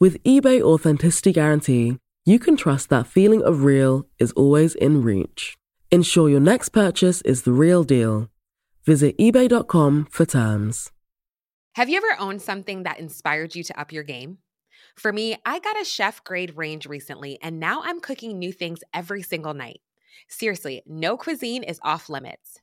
[0.00, 5.58] With eBay Authenticity Guarantee, you can trust that feeling of real is always in reach.
[5.90, 8.30] Ensure your next purchase is the real deal.
[8.86, 10.90] Visit eBay.com for terms.
[11.74, 14.38] Have you ever owned something that inspired you to up your game?
[14.96, 18.80] For me, I got a chef grade range recently, and now I'm cooking new things
[18.94, 19.82] every single night.
[20.28, 22.62] Seriously, no cuisine is off limits.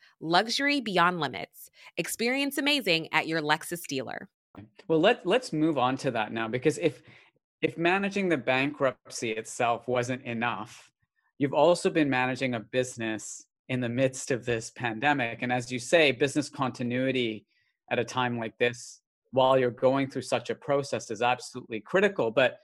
[0.21, 1.69] luxury beyond limits.
[1.97, 4.29] Experience amazing at your Lexus dealer.
[4.87, 7.01] Well, let let's move on to that now because if
[7.61, 10.91] if managing the bankruptcy itself wasn't enough,
[11.37, 15.79] you've also been managing a business in the midst of this pandemic and as you
[15.79, 17.45] say, business continuity
[17.89, 19.01] at a time like this
[19.31, 22.59] while you're going through such a process is absolutely critical, but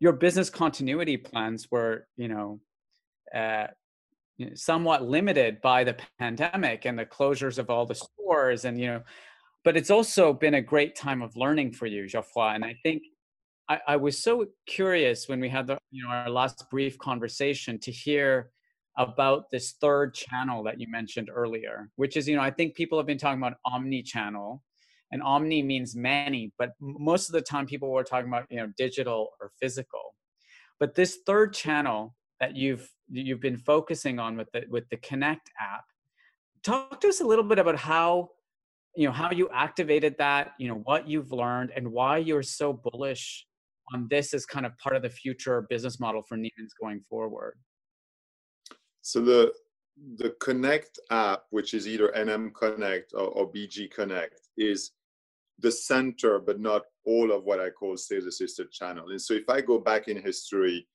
[0.00, 2.60] your business continuity plans were, you know,
[3.34, 3.66] uh,
[4.54, 9.02] somewhat limited by the pandemic and the closures of all the stores and you know
[9.64, 13.02] but it's also been a great time of learning for you geoffroy and i think
[13.70, 17.78] I, I, was so curious when we had the you know our last brief conversation
[17.80, 18.50] to hear
[18.96, 22.98] about this third channel that you mentioned earlier which is you know i think people
[22.98, 24.62] have been talking about omni-channel
[25.10, 28.68] and omni means many but most of the time people were talking about you know
[28.76, 30.14] digital or physical.
[30.78, 35.50] But this third channel that you've you've been focusing on with the with the Connect
[35.60, 35.84] app.
[36.62, 38.30] Talk to us a little bit about how
[38.96, 42.72] you know how you activated that, you know what you've learned, and why you're so
[42.72, 43.46] bullish
[43.94, 47.54] on this as kind of part of the future business model for Neiman's going forward.
[49.02, 49.52] So the
[50.16, 54.92] the Connect app, which is either NM Connect or, or BG Connect, is
[55.58, 59.10] the center, but not all of what I call sales assisted channel.
[59.10, 60.86] And so if I go back in history,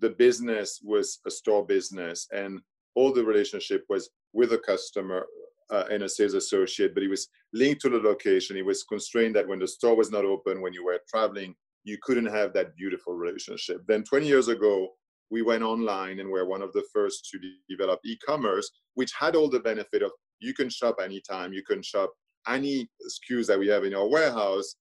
[0.00, 2.60] the business was a store business and
[2.94, 5.26] all the relationship was with a customer
[5.70, 8.56] uh, and a sales associate, but it was linked to the location.
[8.56, 11.98] It was constrained that when the store was not open, when you were traveling, you
[12.02, 13.82] couldn't have that beautiful relationship.
[13.86, 14.88] Then 20 years ago,
[15.30, 17.38] we went online and we're one of the first to
[17.68, 22.12] develop e-commerce, which had all the benefit of you can shop anytime, you can shop
[22.46, 24.76] any SKUs that we have in our warehouse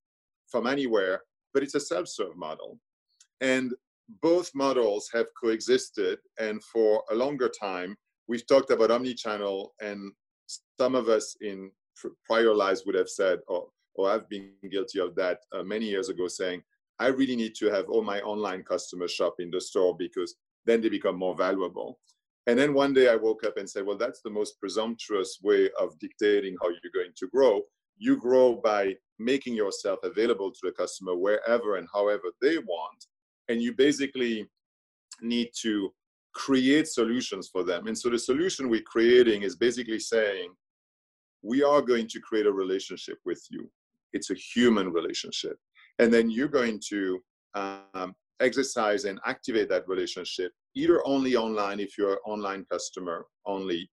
[0.47, 1.21] from anywhere,
[1.53, 2.77] but it's a self-serve model.
[3.41, 3.73] And
[4.21, 7.95] both models have coexisted and for a longer time
[8.27, 10.11] we've talked about omni-channel and
[10.79, 11.71] some of us in
[12.25, 16.09] prior lives would have said or, or i've been guilty of that uh, many years
[16.09, 16.61] ago saying
[16.99, 20.35] i really need to have all my online customers shop in the store because
[20.65, 21.99] then they become more valuable.
[22.47, 25.69] And then one day i woke up and said well that's the most presumptuous way
[25.79, 27.61] of dictating how you're going to grow.
[27.97, 33.05] You grow by making yourself available to the customer wherever and however they want
[33.49, 34.47] and you basically
[35.21, 35.93] need to
[36.33, 37.87] create solutions for them.
[37.87, 40.51] And so the solution we're creating is basically saying,
[41.43, 43.69] we are going to create a relationship with you.
[44.13, 45.57] It's a human relationship.
[45.99, 47.21] And then you're going to
[47.53, 53.89] um, exercise and activate that relationship, either only online if you're an online customer only,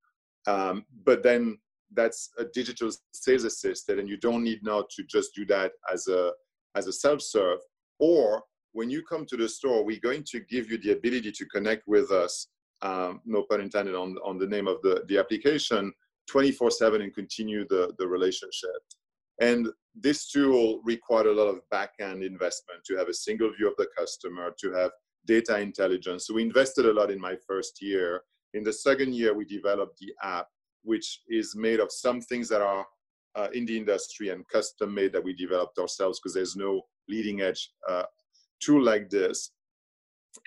[0.46, 1.58] um, but then
[1.92, 6.06] that's a digital sales assistant, and you don't need now to just do that as
[6.06, 6.32] a
[6.76, 7.58] as a self-serve,
[7.98, 8.42] or
[8.72, 11.86] when you come to the store, we're going to give you the ability to connect
[11.86, 12.48] with us,
[12.82, 15.92] um, no pun intended on, on the name of the, the application,
[16.28, 18.70] 24 7 and continue the, the relationship.
[19.40, 23.74] And this tool required a lot of back-end investment to have a single view of
[23.78, 24.90] the customer, to have
[25.26, 26.26] data intelligence.
[26.26, 28.22] So we invested a lot in my first year.
[28.54, 30.46] In the second year, we developed the app,
[30.82, 32.86] which is made of some things that are
[33.36, 37.40] uh, in the industry and custom made that we developed ourselves because there's no leading
[37.40, 38.04] edge uh,
[38.60, 39.50] tool like this.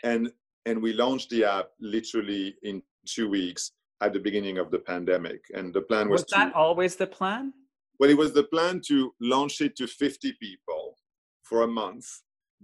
[0.04, 0.32] And
[0.66, 5.42] and we launched the app literally in two weeks at the beginning of the pandemic.
[5.54, 7.54] And the plan was, was that to, always the plan?
[8.00, 10.98] Well it was the plan to launch it to 50 people
[11.44, 12.08] for a month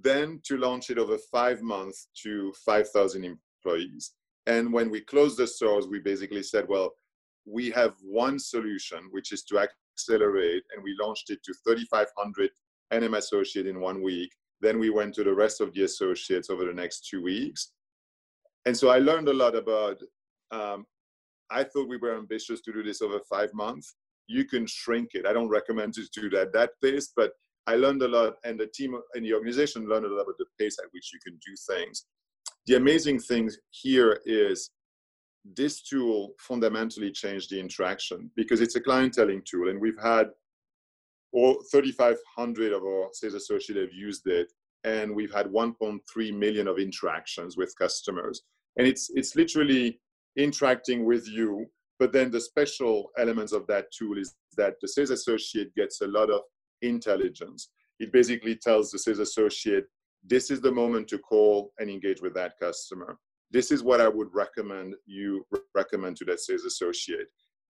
[0.02, 4.14] then to launch it over five months to 5000 employees.
[4.48, 6.94] And when we closed the stores we basically said well
[7.46, 12.50] we have one solution which is to accelerate and we launched it to 3500
[12.94, 14.32] nm associate in one week
[14.62, 17.72] then we went to the rest of the associates over the next two weeks.
[18.66, 20.02] And so I learned a lot about,
[20.52, 20.86] um,
[21.50, 23.96] I thought we were ambitious to do this over five months.
[24.28, 25.26] You can shrink it.
[25.26, 27.32] I don't recommend to do that that pace, but
[27.68, 30.46] I learned a lot, and the team and the organization learned a lot about the
[30.60, 32.06] pace at which you can do things.
[32.66, 34.72] The amazing thing here is
[35.56, 40.30] this tool fundamentally changed the interaction because it's a clienteling tool, and we've had
[41.32, 44.52] or 3,500 of our sales associates have used it,
[44.84, 48.44] and we've had 1.3 million of interactions with customers.
[48.78, 50.00] And it's it's literally
[50.36, 51.66] interacting with you.
[52.00, 56.08] But then the special elements of that tool is that the sales associate gets a
[56.08, 56.42] lot of
[56.82, 57.70] intelligence.
[58.00, 59.86] It basically tells the sales associate,
[60.24, 63.18] this is the moment to call and engage with that customer.
[63.52, 67.28] This is what I would recommend you recommend to that sales associate.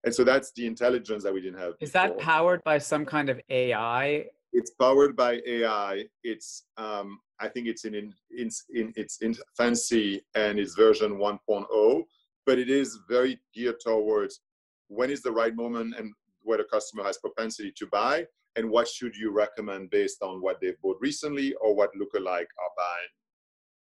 [0.04, 1.74] And so that's the intelligence that we didn't have.
[1.80, 2.08] Is before.
[2.08, 4.26] that powered by some kind of AI?
[4.52, 6.04] It's powered by AI.
[6.24, 12.02] It's um, I think it's in, in, in, in it's infancy and it's version 1.0,
[12.46, 14.40] but it is very geared towards
[14.88, 18.26] when is the right moment and where the customer has propensity to buy
[18.56, 22.74] and what should you recommend based on what they've bought recently or what lookalike are
[22.76, 23.12] buying.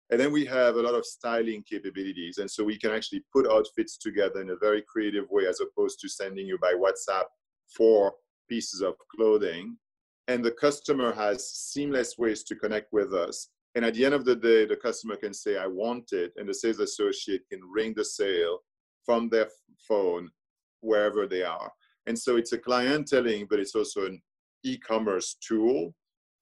[0.09, 2.37] And then we have a lot of styling capabilities.
[2.37, 5.99] And so we can actually put outfits together in a very creative way as opposed
[5.99, 7.25] to sending you by WhatsApp
[7.75, 8.13] four
[8.49, 9.77] pieces of clothing.
[10.29, 13.49] And the customer has seamless ways to connect with us.
[13.75, 16.31] And at the end of the day, the customer can say, I want it.
[16.37, 18.59] And the sales associate can ring the sale
[19.05, 19.49] from their
[19.87, 20.29] phone
[20.81, 21.71] wherever they are.
[22.07, 24.21] And so it's a clienteling, but it's also an
[24.63, 25.93] e-commerce tool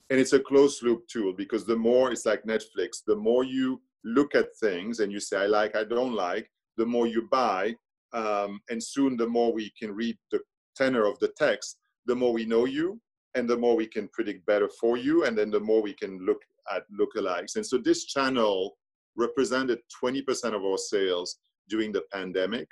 [0.10, 3.82] and it's a closed loop tool because the more it's like netflix the more you
[4.03, 7.74] look at things and you say i like i don't like the more you buy
[8.14, 10.39] um, and soon the more we can read the
[10.76, 12.99] tenor of the text the more we know you
[13.36, 16.18] and the more we can predict better for you and then the more we can
[16.26, 16.41] look
[16.74, 17.58] at lookalikes.
[17.58, 18.78] And so this channel
[19.16, 21.38] represented 20% of our sales
[21.70, 22.68] during the pandemic.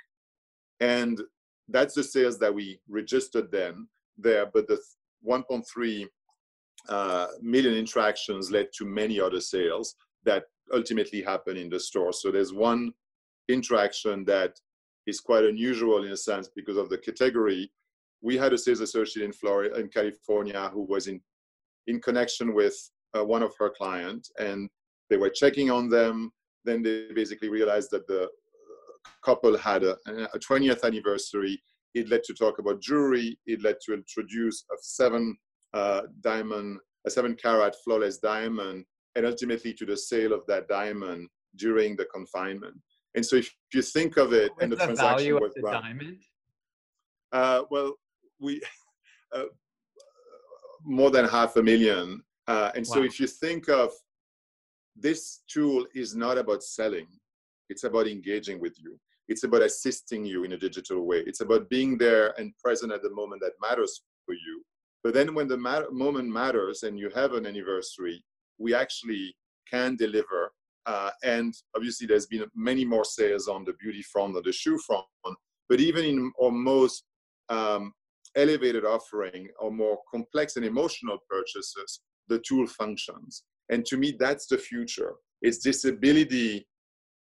[0.80, 1.20] And
[1.68, 4.78] that's the sales that we registered then there but the
[5.26, 6.06] 1.3
[6.88, 9.94] uh, million interactions led to many other sales
[10.24, 12.12] that ultimately happen in the store.
[12.12, 12.92] So there's one
[13.48, 14.58] interaction that
[15.06, 17.70] is quite unusual in a sense because of the category.
[18.22, 21.20] We had a sales associate in Florida, in California, who was in
[21.86, 22.74] in connection with
[23.16, 24.70] uh, one of her clients, and
[25.10, 26.32] they were checking on them.
[26.64, 28.28] Then they basically realized that the
[29.22, 29.96] couple had a,
[30.32, 31.62] a 20th anniversary.
[31.94, 33.38] It led to talk about jewelry.
[33.46, 35.36] It led to introduce a seven
[35.74, 38.84] uh, diamond, a seven carat flawless diamond,
[39.16, 42.74] and ultimately to the sale of that diamond during the confinement.
[43.14, 45.70] And so if you think of it, and the, the transaction value was of the
[45.70, 46.18] diamond?
[47.32, 47.94] uh, well,
[48.40, 48.62] we
[49.34, 49.44] uh,
[50.84, 52.22] more than half a million.
[52.46, 53.90] Uh, and so if you think of
[54.96, 57.06] this tool is not about selling,
[57.70, 58.98] it's about engaging with you.
[59.28, 61.22] It's about assisting you in a digital way.
[61.26, 64.62] It's about being there and present at the moment that matters for you.
[65.04, 65.58] But then when the
[65.92, 68.24] moment matters and you have an anniversary,
[68.58, 69.36] we actually
[69.70, 70.50] can deliver.
[70.86, 74.78] Uh, and obviously, there's been many more sales on the beauty front or the shoe
[74.78, 75.04] front.
[75.68, 77.04] But even in our most
[77.50, 77.92] um,
[78.34, 83.44] elevated offering or more complex and emotional purchases, the tool functions.
[83.70, 85.14] And to me, that's the future.
[85.42, 86.66] It's this ability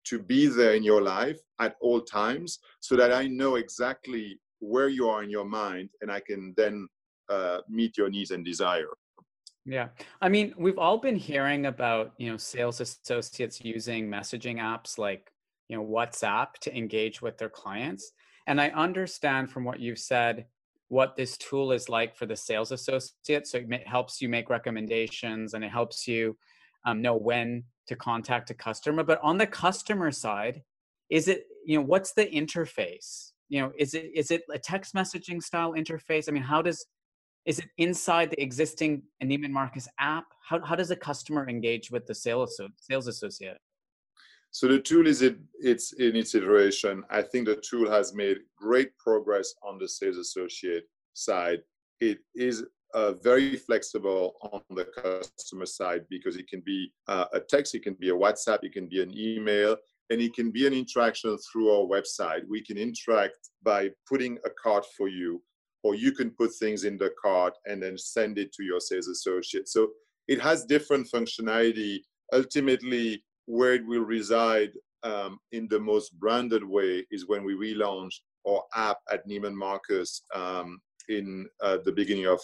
[0.06, 4.88] to be there in your life at all times so that I know exactly where
[4.88, 6.88] you are in your mind and I can then
[7.30, 8.90] uh, meet your needs and desire.
[9.66, 9.90] Yeah.
[10.22, 15.30] I mean, we've all been hearing about, you know, sales associates using messaging apps like,
[15.68, 18.14] you know, WhatsApp to engage with their clients.
[18.48, 20.46] And I understand from what you've said
[20.88, 23.46] what this tool is like for the sales associate.
[23.46, 26.38] So it helps you make recommendations and it helps you
[26.86, 29.04] um, know when to contact a customer.
[29.04, 30.62] But on the customer side,
[31.10, 33.32] is it, you know, what's the interface?
[33.50, 36.28] You know, is it is it a text messaging style interface?
[36.28, 36.86] I mean, how does
[37.48, 40.26] is it inside the existing Neiman Marcus app?
[40.48, 43.58] How, how does a customer engage with the sales, sales associate?
[44.52, 47.04] So the tool is it, it's in its iteration.
[47.10, 51.60] I think the tool has made great progress on the sales associate side.
[52.02, 57.40] It is uh, very flexible on the customer side because it can be uh, a
[57.40, 59.78] text, it can be a WhatsApp, it can be an email,
[60.10, 62.42] and it can be an interaction through our website.
[62.50, 65.42] We can interact by putting a card for you,
[65.84, 69.08] or you can put things in the cart and then send it to your sales
[69.08, 69.68] associate.
[69.70, 69.90] So
[70.28, 72.00] it has different functionality.
[72.34, 74.72] Ultimately, where it will reside
[75.04, 78.16] um, in the most branded way is when we relaunch
[78.48, 82.40] our app at Neiman Marcus um, in uh, the beginning of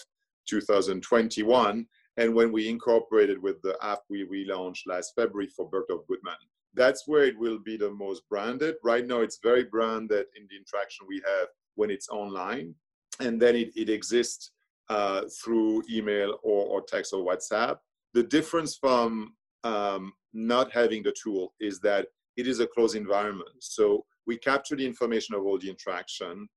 [0.48, 6.34] 2021, and when we incorporated with the app we relaunched last February for Bergdorf Goodman.
[6.74, 8.76] That's where it will be the most branded.
[8.82, 12.74] Right now, it's very branded in the interaction we have when it's online,
[13.20, 14.50] and then it, it exists
[14.88, 17.78] uh, through email or, or text or WhatsApp.
[18.12, 19.34] The difference from
[19.64, 22.06] um, not having the tool is that
[22.36, 23.50] it is a closed environment.
[23.60, 26.48] So we capture the information of all the interaction.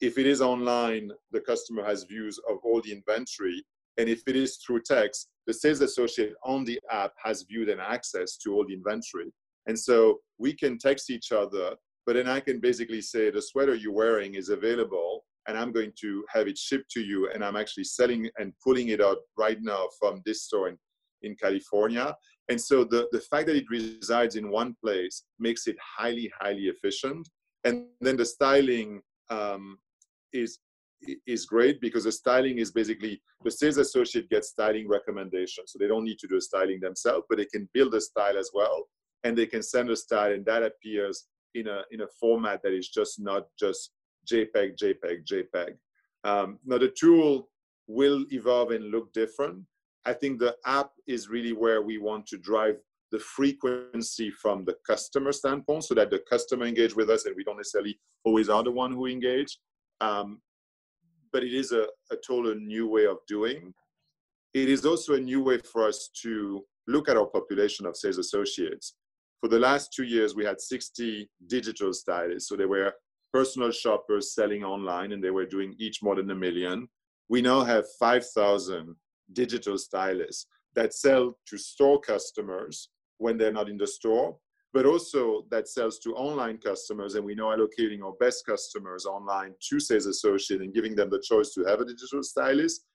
[0.00, 3.64] If it is online, the customer has views of all the inventory.
[3.98, 7.80] And if it is through text, the sales associate on the app has viewed and
[7.80, 9.32] access to all the inventory.
[9.66, 11.74] And so we can text each other,
[12.04, 15.92] but then I can basically say the sweater you're wearing is available and I'm going
[16.00, 17.30] to have it shipped to you.
[17.32, 20.78] And I'm actually selling and pulling it out right now from this store in,
[21.22, 22.14] in California.
[22.48, 26.64] And so the, the fact that it resides in one place makes it highly, highly
[26.64, 27.28] efficient.
[27.64, 29.78] And then the styling um,
[30.32, 30.58] is
[31.26, 35.72] is great because the styling is basically the sales associate gets styling recommendations.
[35.72, 38.38] So they don't need to do a styling themselves, but they can build a style
[38.38, 38.84] as well.
[39.22, 42.72] And they can send a style and that appears in a in a format that
[42.72, 43.90] is just not just
[44.26, 45.74] JPEG, JPEG, JPEG.
[46.24, 47.48] Um, now the tool
[47.86, 49.64] will evolve and look different.
[50.04, 52.76] I think the app is really where we want to drive
[53.12, 57.44] the frequency from the customer standpoint so that the customer engage with us and we
[57.44, 59.58] don't necessarily always are the one who engage.
[60.00, 60.40] Um,
[61.32, 63.72] but it is a, a total new way of doing.
[64.54, 68.18] It is also a new way for us to look at our population of sales
[68.18, 68.94] associates.
[69.40, 72.48] For the last two years, we had 60 digital stylists.
[72.48, 72.94] So they were
[73.36, 76.88] personal shoppers selling online and they were doing each more than a million.
[77.28, 78.96] We now have 5,000
[79.34, 84.38] digital stylists that sell to store customers when they're not in the store,
[84.72, 87.14] but also that sells to online customers.
[87.14, 91.22] And we know allocating our best customers online to sales associate and giving them the
[91.30, 92.86] choice to have a digital stylist.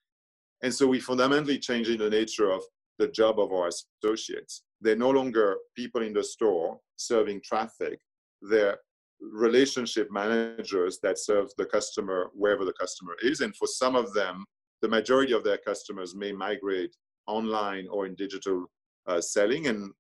[0.64, 2.64] And so we fundamentally changing the nature of
[2.98, 4.64] the job of our associates.
[4.84, 8.00] They're no longer people in the store serving traffic.
[8.42, 8.80] They're
[9.22, 13.42] relationship managers that serve the customer wherever the customer is.
[13.42, 14.46] And for some of them,
[14.82, 16.96] the majority of their customers may migrate
[17.28, 18.66] online or in digital
[19.08, 19.92] uh, selling and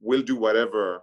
[0.00, 1.02] will do whatever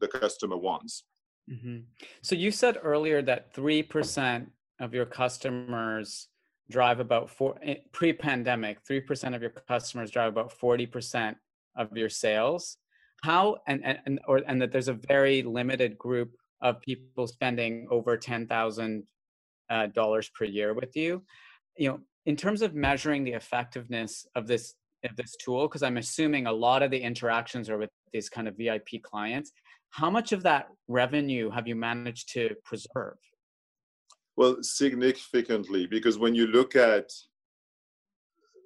[0.00, 1.04] the customer wants.
[1.50, 1.78] Mm-hmm.
[2.22, 4.46] So you said earlier that 3%
[4.80, 6.28] of your customers
[6.70, 11.36] drive about four eh, pre-pandemic 3% of your customers drive about 40%
[11.76, 12.78] of your sales
[13.24, 17.86] how and, and, and or and that there's a very limited group of people spending
[17.90, 19.04] over 10,000
[19.70, 21.22] uh, dollars per year with you.
[21.76, 24.74] You know in terms of measuring the effectiveness of this
[25.04, 28.48] of this tool because i'm assuming a lot of the interactions are with these kind
[28.48, 29.52] of vip clients
[29.90, 33.16] how much of that revenue have you managed to preserve?
[34.36, 37.12] Well significantly because when you look at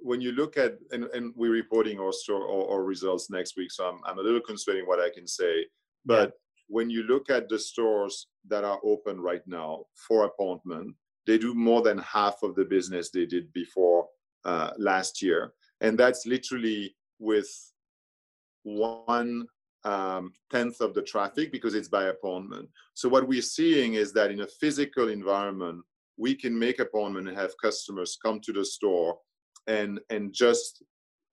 [0.01, 3.71] when you look at and, and we're reporting our store our, our results next week
[3.71, 5.67] so I'm, I'm a little constrained what i can say
[6.07, 6.33] but
[6.69, 10.95] when you look at the stores that are open right now for appointment
[11.29, 14.09] they do more than half of the business they did before
[14.47, 15.53] uh, last year.
[15.83, 17.49] And that's literally with
[18.63, 19.47] one
[19.85, 22.71] um, tenth of the traffic because it's by appointment.
[22.95, 25.85] So what we're seeing is that in a physical environment,
[26.17, 29.19] we can make appointment and have customers come to the store
[29.67, 30.83] and and just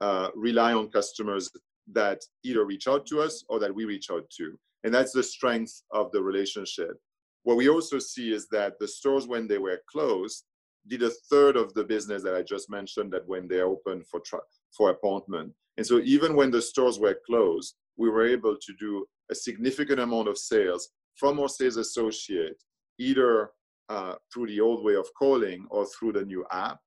[0.02, 1.50] uh, rely on customers
[1.94, 4.60] that either reach out to us or that we reach out to.
[4.86, 6.96] And that's the strength of the relationship.
[7.42, 10.44] What we also see is that the stores, when they were closed,
[10.88, 14.20] did a third of the business that I just mentioned that when they opened for
[14.20, 15.52] tra- for appointment.
[15.78, 20.00] And so even when the stores were closed, we were able to do a significant
[20.00, 22.62] amount of sales from our sales associate,
[23.00, 23.50] either
[23.90, 26.78] uh, through the old way of calling or through the new app.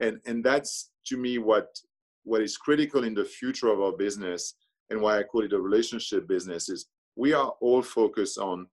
[0.00, 1.68] And, and that's to me what,
[2.24, 4.54] what is critical in the future of our business
[4.88, 6.86] and why I call it a relationship business is
[7.16, 8.66] we are all focused on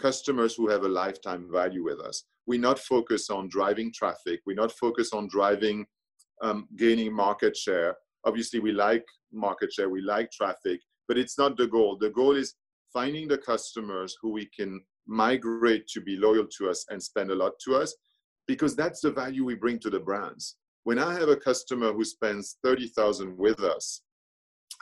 [0.00, 2.24] customers who have a lifetime value with us.
[2.46, 4.40] We're not focused on driving traffic.
[4.46, 5.86] We're not focused on driving,
[6.42, 7.96] um, gaining market share.
[8.24, 11.96] Obviously, we like market share, we like traffic, but it's not the goal.
[11.98, 12.54] The goal is
[12.92, 17.34] finding the customers who we can migrate to be loyal to us and spend a
[17.34, 17.94] lot to us,
[18.46, 20.56] because that's the value we bring to the brands.
[20.84, 24.02] When I have a customer who spends 30,000 with us,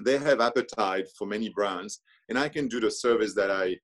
[0.02, 3.76] they have appetite for many brands, and I can do the service that I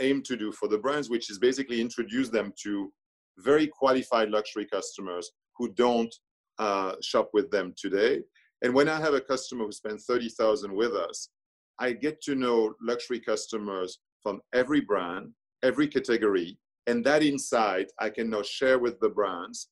[0.00, 2.90] aim to do for the brands, which is basically introduce them to
[3.38, 6.12] very qualified luxury customers who don't
[6.58, 8.22] uh, shop with them today.
[8.62, 11.28] And when I have a customer who spends 30,000 with us,
[11.78, 15.32] I get to know luxury customers from every brand,
[15.62, 19.68] every category, and that insight I can now share with the brands.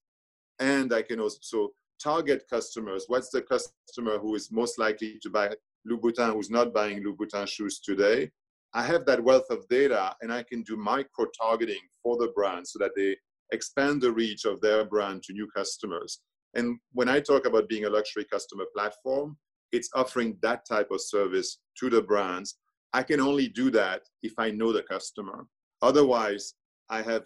[0.60, 1.70] And I can also
[2.02, 3.04] target customers.
[3.08, 5.50] What's the customer who is most likely to buy
[5.86, 8.30] Louboutin who's not buying Louboutin shoes today?
[8.74, 12.66] I have that wealth of data and I can do micro targeting for the brand
[12.66, 13.16] so that they
[13.52, 16.20] expand the reach of their brand to new customers.
[16.54, 19.36] And when I talk about being a luxury customer platform,
[19.72, 22.56] it's offering that type of service to the brands.
[22.92, 25.46] I can only do that if I know the customer.
[25.82, 26.54] Otherwise,
[26.90, 27.24] I have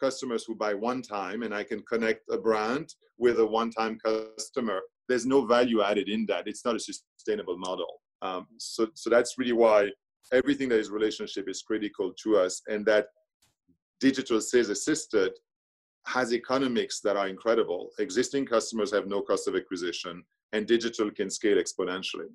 [0.00, 3.98] customers who buy one time and I can connect a brand with a one time
[4.04, 4.80] customer.
[5.08, 6.46] There's no value added in that.
[6.46, 8.00] It's not a sustainable model.
[8.22, 9.90] Um, so, so that's really why
[10.32, 13.08] everything that is relationship is critical to us and that
[14.00, 15.32] digital sales assisted
[16.06, 21.30] has economics that are incredible existing customers have no cost of acquisition and digital can
[21.30, 22.28] scale exponentially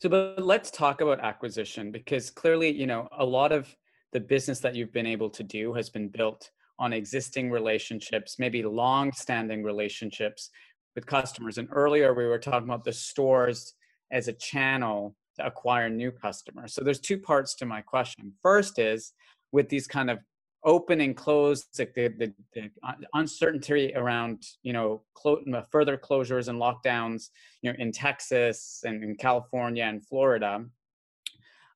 [0.00, 3.74] so but let's talk about acquisition because clearly you know a lot of
[4.12, 8.62] the business that you've been able to do has been built on existing relationships, maybe
[8.62, 10.50] long standing relationships
[10.94, 11.58] with customers.
[11.58, 13.74] And earlier we were talking about the stores
[14.10, 16.74] as a channel to acquire new customers.
[16.74, 18.32] So there's two parts to my question.
[18.42, 19.12] First is
[19.52, 20.18] with these kind of
[20.64, 22.70] open and closed, like the, the, the
[23.14, 27.28] uncertainty around, you know, clo- further closures and lockdowns,
[27.62, 30.64] you know, in Texas and in California and Florida.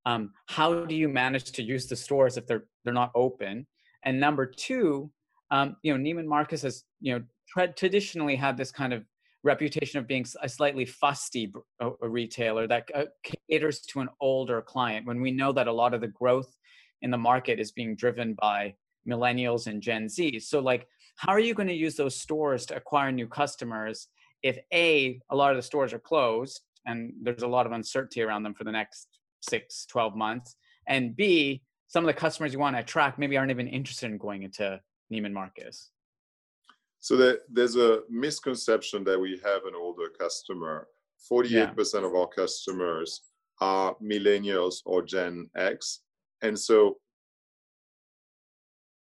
[0.07, 3.67] Um, how do you manage to use the stores if they're they're not open?
[4.05, 5.11] And number two,
[5.51, 9.05] um, you know, Neiman Marcus has you know tra- traditionally had this kind of
[9.45, 11.53] reputation of being a slightly fusty
[12.01, 13.05] retailer that uh,
[13.49, 15.07] caters to an older client.
[15.07, 16.57] When we know that a lot of the growth
[17.03, 18.75] in the market is being driven by
[19.09, 20.87] millennials and Gen Z, so like,
[21.17, 24.09] how are you going to use those stores to acquire new customers
[24.43, 28.23] if a a lot of the stores are closed and there's a lot of uncertainty
[28.23, 29.09] around them for the next
[29.41, 30.57] six, 12 months.
[30.87, 34.19] And B, some of the customers you want to attract maybe aren't even interested in
[34.19, 34.81] going into
[35.13, 35.91] Neiman Marcus.
[37.01, 40.89] So there, there's a misconception that we have an older customer.
[41.31, 42.07] 48% yeah.
[42.07, 43.23] of our customers
[43.61, 46.01] are millennials or Gen X.
[46.43, 46.97] And so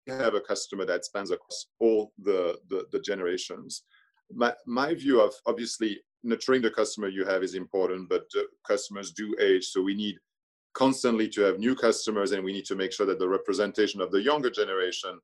[0.07, 3.85] we have a customer that spans across all the, the, the generations.
[4.33, 8.25] My, my view of obviously nurturing the customer you have is important, but
[8.67, 9.67] customers do age.
[9.67, 10.17] So we need
[10.75, 14.11] constantly to have new customers and we need to make sure that the representation of
[14.11, 15.19] the younger generation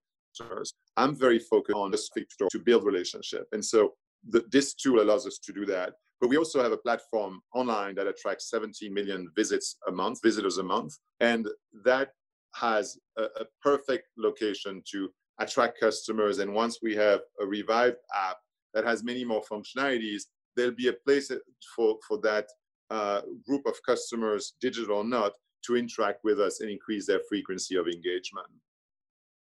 [0.96, 3.46] I'm very focused on store to build relationship.
[3.52, 3.94] And so
[4.28, 5.94] the, this tool allows us to do that.
[6.20, 10.58] But we also have a platform online that attracts 17 million visits a month, visitors
[10.58, 10.94] a month.
[11.20, 11.48] And
[11.84, 12.10] that
[12.54, 16.38] has a, a perfect location to attract customers.
[16.38, 18.36] And once we have a revived app
[18.74, 20.24] that has many more functionalities,
[20.56, 21.32] there'll be a place
[21.74, 22.46] for, for that
[22.90, 25.32] uh, group of customers, digital or not,
[25.64, 28.48] to interact with us and increase their frequency of engagement.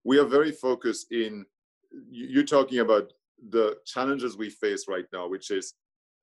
[0.05, 1.45] We are very focused in,
[2.11, 3.13] you're talking about
[3.51, 5.75] the challenges we face right now, which is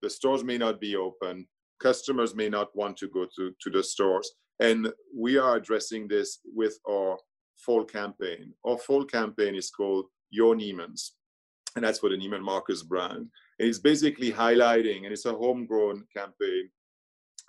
[0.02, 1.48] the stores may not be open,
[1.80, 4.32] customers may not want to go to, to the stores.
[4.60, 7.18] And we are addressing this with our
[7.56, 8.54] fall campaign.
[8.66, 11.14] Our fall campaign is called Your Neiman's,
[11.76, 13.28] and that's for the Neiman Marcus brand.
[13.60, 16.70] And it's basically highlighting, and it's a homegrown campaign,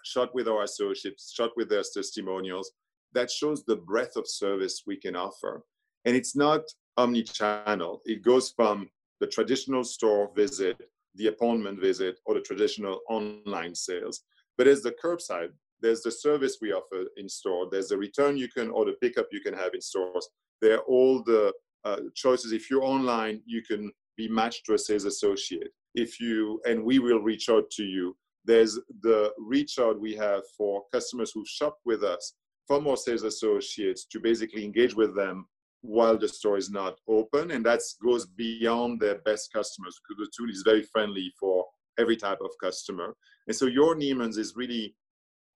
[0.05, 2.73] shot with our associates, shot with their testimonials,
[3.13, 5.63] that shows the breadth of service we can offer.
[6.05, 6.63] And it's not
[6.97, 8.03] omni-channel.
[8.05, 8.89] It goes from
[9.21, 10.77] the traditional store visit,
[11.15, 14.23] the appointment visit, or the traditional online sales.
[14.57, 17.69] But as the curbside, there's the service we offer in store.
[17.71, 20.29] There's the return you can or the pickup you can have in stores.
[20.61, 21.53] There are all the
[21.85, 22.53] uh, choices.
[22.53, 26.99] If you're online, you can be matched to a sales associate if you and we
[26.99, 31.79] will reach out to you there's the reach out we have for customers who shop
[31.85, 32.35] with us
[32.67, 35.47] from our sales associates to basically engage with them
[35.83, 40.31] while the store is not open and that goes beyond their best customers because the
[40.37, 41.65] tool is very friendly for
[41.99, 43.15] every type of customer
[43.47, 44.95] and so your Neiman's is really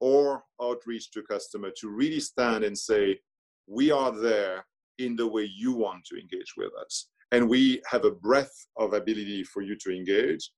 [0.03, 3.19] our outreach to customer to really stand and say
[3.67, 4.65] we are there
[4.99, 8.93] in the way you want to engage with us and we have a breadth of
[8.93, 10.51] ability for you to engage.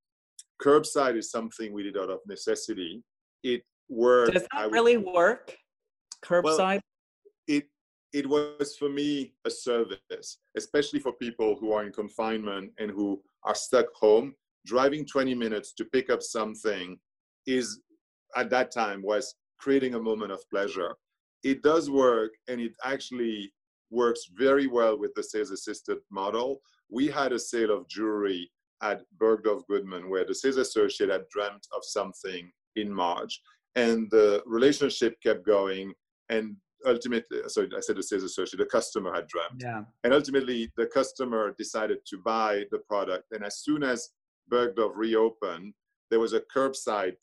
[0.60, 3.02] Curbside is something we did out of necessity.
[3.42, 4.34] It worked.
[4.34, 5.56] Does that would, really work?
[6.22, 6.42] Curbside?
[6.58, 6.80] Well,
[8.14, 13.20] it was for me a service, especially for people who are in confinement and who
[13.42, 14.32] are stuck home.
[14.64, 16.96] Driving 20 minutes to pick up something
[17.48, 17.80] is
[18.36, 20.94] at that time was creating a moment of pleasure.
[21.42, 23.52] It does work and it actually
[23.90, 26.60] works very well with the sales assisted model.
[26.88, 28.48] We had a sale of jewelry
[28.80, 33.40] at Bergdorf Goodman where the sales associate had dreamt of something in March
[33.74, 35.92] and the relationship kept going
[36.28, 36.56] and
[36.86, 39.82] ultimately sorry i said the sales associate the customer had dreamt yeah.
[40.04, 44.10] and ultimately the customer decided to buy the product and as soon as
[44.52, 45.72] bergdorf reopened
[46.10, 47.16] there was a curbside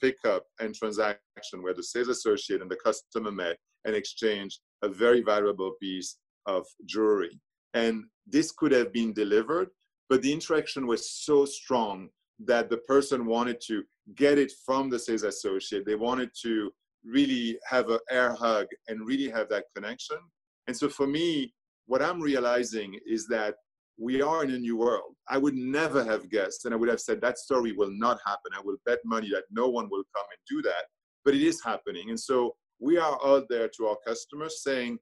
[0.00, 5.22] pickup and transaction where the sales associate and the customer met and exchanged a very
[5.22, 7.40] valuable piece of jewelry.
[7.74, 9.68] And this could have been delivered,
[10.08, 12.08] but the interaction was so strong
[12.40, 13.84] that the person wanted to
[14.14, 15.86] get it from the sales associate.
[15.86, 16.70] They wanted to
[17.04, 20.18] really have an air hug and really have that connection.
[20.66, 21.52] And so for me,
[21.86, 23.56] what I'm realizing is that
[23.98, 25.14] we are in a new world.
[25.28, 28.52] I would never have guessed, and I would have said that story will not happen.
[28.56, 30.86] I will bet money that no one will come and do that,
[31.24, 32.10] but it is happening.
[32.10, 34.98] And so we are out there to our customers saying,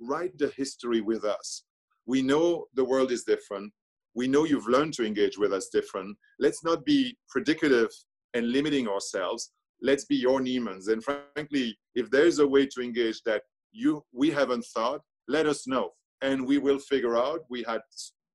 [0.00, 1.64] write the history with us.
[2.06, 3.72] We know the world is different.
[4.14, 6.16] We know you've learned to engage with us different.
[6.38, 7.90] Let's not be predicative
[8.34, 9.52] and limiting ourselves.
[9.88, 10.88] Let's be your Neiman's.
[10.88, 15.60] And frankly, if there's a way to engage that you we haven't thought, let us
[15.72, 15.86] know.
[16.22, 17.40] and we will figure out.
[17.50, 17.82] We had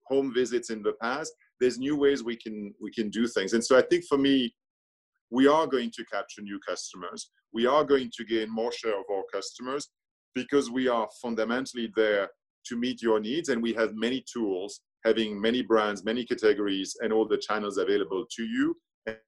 [0.06, 1.32] home visits in the past.
[1.60, 4.36] There's new ways we can we can do things, and so I think for me,
[5.38, 7.32] we are going to capture new customers.
[7.52, 9.89] We are going to gain more share of our customers
[10.36, 12.30] because we are fundamentally there
[12.68, 17.12] to meet your needs, and we have many tools, having many brands, many categories, and
[17.12, 18.76] all the channels available to you.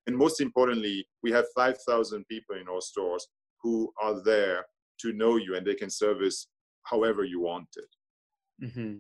[0.07, 3.27] And most importantly, we have 5,000 people in our stores
[3.61, 4.65] who are there
[5.01, 6.47] to know you, and they can service
[6.83, 8.65] however you want it.
[8.65, 8.95] Mm-hmm.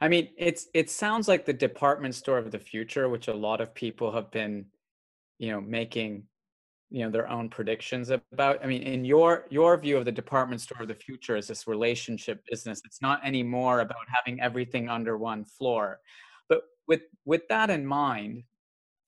[0.00, 3.60] I mean, it's it sounds like the department store of the future, which a lot
[3.60, 4.66] of people have been,
[5.38, 6.24] you know, making,
[6.90, 8.62] you know, their own predictions about.
[8.62, 11.66] I mean, in your your view of the department store of the future is this
[11.66, 12.82] relationship business.
[12.84, 16.00] It's not anymore about having everything under one floor.
[16.48, 18.44] But with with that in mind,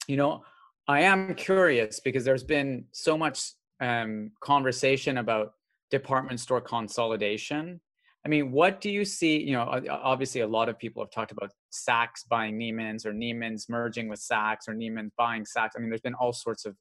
[0.07, 0.43] you know,
[0.87, 5.53] I am curious because there's been so much um, conversation about
[5.89, 7.79] department store consolidation
[8.25, 9.39] I mean, what do you see?
[9.39, 13.69] You know, obviously, a lot of people have talked about Saks buying Neiman's or Neiman's
[13.69, 15.71] merging with Saks or Neiman's buying Saks.
[15.77, 16.75] I mean, there's been all sorts of,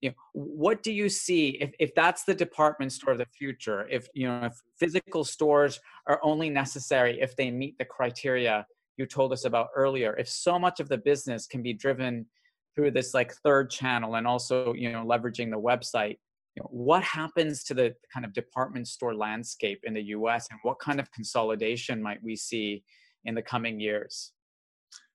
[0.00, 3.86] you know, what do you see if, if that's the department store of the future?
[3.88, 5.78] If, you know, if physical stores
[6.08, 8.66] are only necessary if they meet the criteria
[8.96, 12.26] you told us about earlier, if so much of the business can be driven
[12.74, 16.18] through this like third channel and also, you know, leveraging the website,
[16.54, 20.58] you know, what happens to the kind of department store landscape in the US and
[20.62, 22.82] what kind of consolidation might we see
[23.24, 24.32] in the coming years?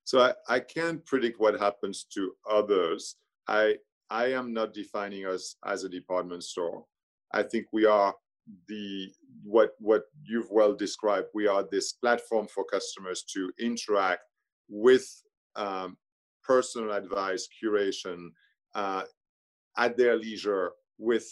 [0.04, 3.18] So I, I can't predict what happens to others.
[3.48, 3.76] I
[4.10, 6.86] I am not defining us as a department store.
[7.34, 8.16] I think we are
[8.70, 9.12] the
[9.44, 11.28] what what you've well described.
[11.34, 14.22] We are this platform for customers to interact
[14.70, 15.06] with
[15.56, 15.98] um,
[16.48, 18.30] personal advice, curation
[18.76, 19.04] uh,
[19.78, 21.28] at their leisure with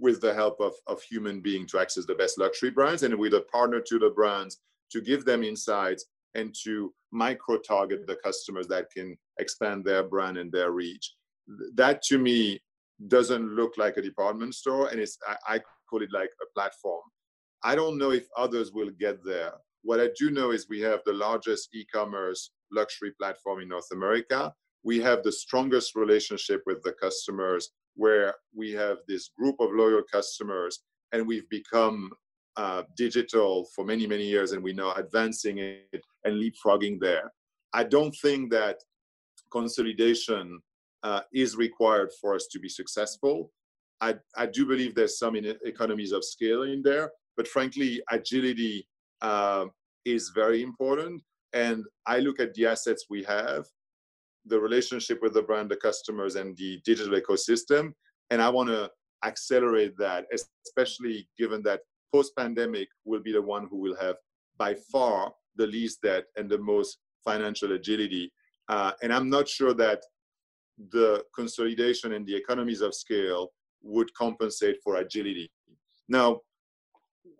[0.00, 3.34] with the help of, of human being to access the best luxury brands and with
[3.34, 4.58] a partner to the brands
[4.90, 10.38] to give them insights and to micro target the customers that can expand their brand
[10.38, 11.14] and their reach.
[11.74, 12.62] That to me
[13.08, 17.02] doesn't look like a department store and it's I, I call it like a platform.
[17.62, 19.52] I don't know if others will get there.
[19.82, 24.52] What i do know is we have the largest e-commerce luxury platform in north america
[24.82, 30.02] we have the strongest relationship with the customers where we have this group of loyal
[30.10, 30.80] customers
[31.12, 32.10] and we've become
[32.56, 37.32] uh, digital for many, many years and we know advancing it and leapfrogging there.
[37.72, 38.78] I don't think that
[39.52, 40.60] consolidation
[41.02, 43.52] uh, is required for us to be successful.
[44.00, 48.86] I, I do believe there's some economies of scale in there, but frankly, agility
[49.20, 49.66] uh,
[50.04, 51.22] is very important.
[51.52, 53.66] And I look at the assets we have
[54.46, 57.92] the relationship with the brand, the customers, and the digital ecosystem.
[58.30, 58.90] And I want to
[59.24, 60.26] accelerate that,
[60.64, 61.80] especially given that
[62.12, 64.16] post pandemic will be the one who will have
[64.56, 68.32] by far the least debt and the most financial agility.
[68.68, 70.02] Uh, and I'm not sure that
[70.90, 75.50] the consolidation and the economies of scale would compensate for agility.
[76.08, 76.40] Now,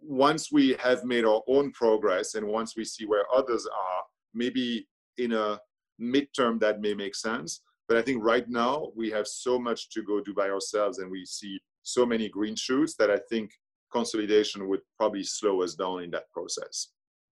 [0.03, 4.03] once we have made our own progress and once we see where others are,
[4.34, 4.86] maybe
[5.18, 5.59] in a
[6.01, 7.62] midterm that may make sense.
[7.88, 11.11] But i think right now we have so much to go do by ourselves and
[11.11, 13.51] we see so many green shoots that i think
[13.92, 16.88] consolidation would probably slow us down in that process.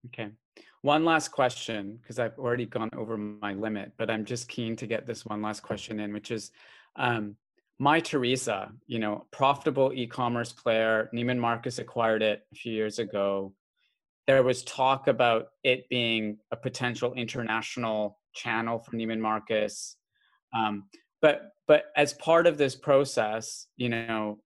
[0.07, 0.29] Okay.
[0.81, 4.87] One last question because i've already gone over my limit but i'm just keen to
[4.87, 6.51] get this one last question in which is
[6.95, 7.35] um,
[7.81, 13.53] Mytheresa you know profitable e-commerce player neiman marcus acquired it a few years ago
[14.29, 19.95] there was talk about it being a potential international channel for Neiman Marcus.
[20.55, 20.83] Um,
[21.19, 24.37] but but as part of this process, you know,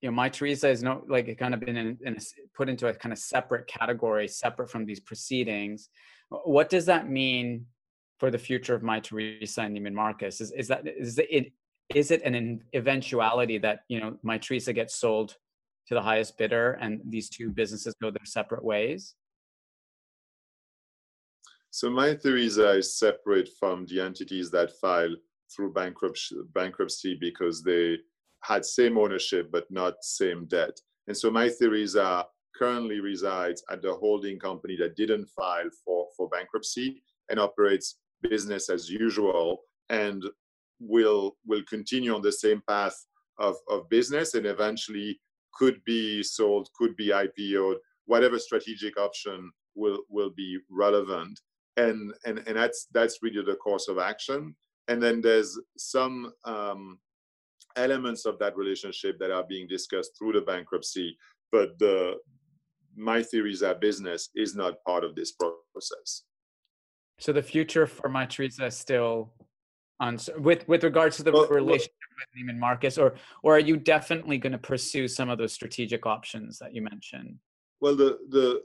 [0.00, 2.20] you know, Mytheresa is not like kind of been in, in a,
[2.56, 5.88] put into a kind of separate category, separate from these proceedings.
[6.30, 7.66] What does that mean
[8.20, 10.40] for the future of Mytheresa and Neiman Marcus?
[10.40, 11.52] Is is that is it
[11.92, 15.36] is it an eventuality that you know Mytheresa gets sold
[15.88, 19.14] to the highest bidder and these two businesses go their separate ways?
[21.70, 25.14] So Mytheresa is separate from the entities that file
[25.54, 27.98] through bankruptcy, bankruptcy because they
[28.42, 30.78] had same ownership but not same debt.
[31.08, 32.24] And so Mytheresa
[32.56, 38.70] currently resides at the holding company that didn't file for, for bankruptcy and operates business
[38.70, 40.24] as usual and
[40.80, 42.96] will will continue on the same path
[43.38, 45.18] of, of business and eventually
[45.52, 51.40] could be sold, could be IPO'd, whatever strategic option will will be relevant
[51.76, 54.54] and and and that's that's really the course of action
[54.86, 56.98] and then there's some um,
[57.76, 61.16] elements of that relationship that are being discussed through the bankruptcy
[61.50, 62.14] but the
[62.96, 66.22] my theory is that business is not part of this process.
[67.18, 69.32] So the future for Mytheresa is still
[70.00, 73.60] on with with regards to the well, relationship well, with Neiman Marcus, or or are
[73.60, 77.38] you definitely going to pursue some of those strategic options that you mentioned?
[77.80, 78.62] Well, the the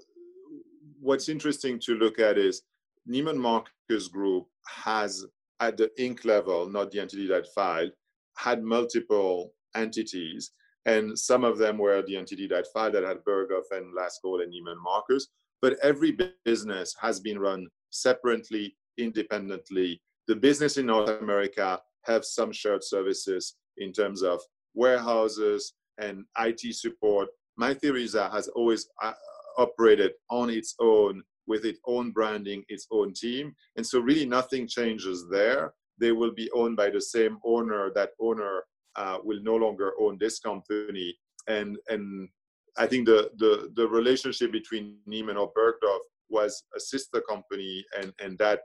[1.00, 2.64] what's interesting to look at is
[3.10, 5.26] Neiman Marcus Group has
[5.60, 6.26] at the Inc.
[6.26, 7.92] level, not the entity that filed,
[8.38, 10.52] had multiple entities,
[10.86, 14.42] and some of them were the entity that filed that had Bergdorf and Last Call
[14.42, 15.28] and Neiman Marcus.
[15.62, 20.02] But every business has been run separately, independently.
[20.30, 24.40] The business in North America have some shared services in terms of
[24.76, 27.30] warehouses and IT support.
[27.60, 29.14] Mytheresa that has always uh,
[29.58, 33.56] operated on its own with its own branding, its own team.
[33.76, 35.74] And so really nothing changes there.
[36.00, 37.92] They will be owned by the same owner.
[37.96, 38.66] That owner
[38.98, 41.18] uh, will no longer own this company.
[41.48, 42.30] And, and
[42.78, 48.14] I think the, the, the relationship between Neiman or Bergdorf was a sister company and,
[48.20, 48.60] and that,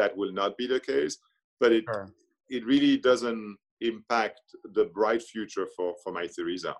[0.00, 1.18] that will not be the case.
[1.60, 2.08] But it, sure.
[2.48, 4.40] it really doesn't impact
[4.76, 6.74] the bright future for, for Mytheresa.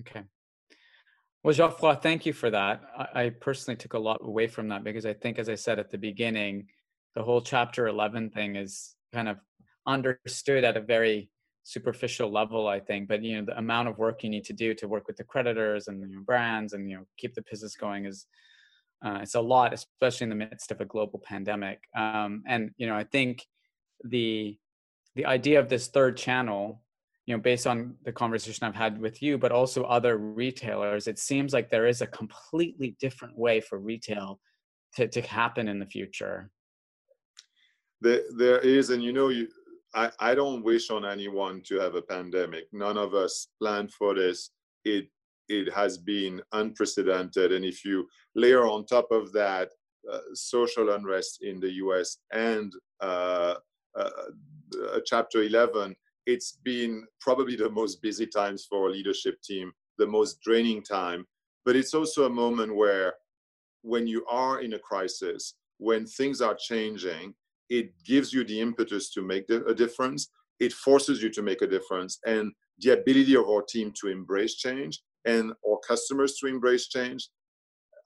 [0.00, 0.24] Okay.
[1.42, 2.82] Well, Geoffroy, thank you for that.
[2.98, 5.78] I, I, personally took a lot away from that because I think, as I said
[5.78, 6.66] at the beginning,
[7.14, 9.36] the whole chapter 11 thing is kind of
[9.86, 11.30] understood at a very
[11.62, 13.06] superficial level, I think.
[13.06, 15.24] But, you know, the amount of work you need to do to work with the
[15.24, 18.26] creditors and the brands and, you know, keep the business going is,
[19.04, 21.80] uh, it's a lot, especially in the midst of a global pandemic.
[21.96, 23.44] Um, and, you know, I think
[24.04, 24.56] the,
[25.14, 26.82] the idea of this third channel
[27.24, 31.18] you know based on the conversation i've had with you but also other retailers it
[31.18, 34.38] seems like there is a completely different way for retail
[34.96, 36.50] to, to happen in the future.
[38.00, 39.48] There, there is and you know you
[39.94, 42.64] I, I don't wish on anyone to have a pandemic.
[42.72, 44.50] None of us planned for this.
[44.84, 45.08] It
[45.48, 49.70] it has been unprecedented and if you layer on top of that
[50.10, 53.54] uh, social unrest in the us and uh,
[53.96, 54.10] uh,
[55.04, 55.94] chapter 11
[56.26, 61.24] it's been probably the most busy times for a leadership team, the most draining time.
[61.64, 63.14] But it's also a moment where,
[63.82, 67.34] when you are in a crisis, when things are changing,
[67.70, 70.28] it gives you the impetus to make a difference.
[70.58, 72.18] It forces you to make a difference.
[72.26, 77.28] And the ability of our team to embrace change and our customers to embrace change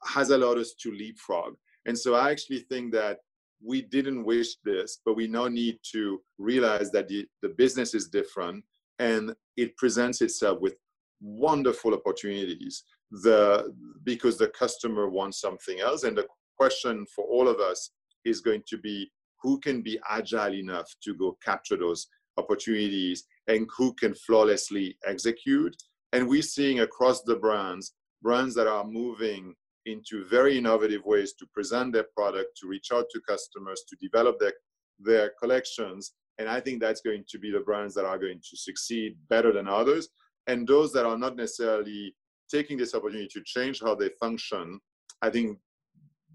[0.04, 1.54] has allowed us to leapfrog.
[1.86, 3.18] And so I actually think that
[3.62, 8.08] we didn't wish this, but we now need to realize that the, the business is
[8.08, 8.64] different
[8.98, 10.74] and it presents itself with
[11.20, 17.58] wonderful opportunities the because the customer wants something else and the question for all of
[17.58, 17.90] us
[18.24, 19.10] is going to be
[19.42, 22.06] who can be agile enough to go capture those
[22.36, 25.76] opportunities and who can flawlessly execute
[26.12, 29.54] and we're seeing across the brands brands that are moving
[29.86, 34.38] into very innovative ways to present their product, to reach out to customers, to develop
[34.38, 34.52] their,
[34.98, 36.12] their collections.
[36.38, 39.52] And I think that's going to be the brands that are going to succeed better
[39.52, 40.08] than others.
[40.46, 42.14] And those that are not necessarily
[42.50, 44.80] taking this opportunity to change how they function,
[45.22, 45.58] I think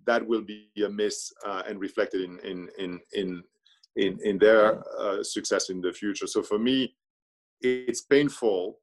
[0.06, 3.44] that will be a miss uh, and reflected in, in, in, in,
[3.96, 6.28] in, in their uh, success in the future.
[6.28, 6.96] So for me,
[7.62, 8.80] it's painful,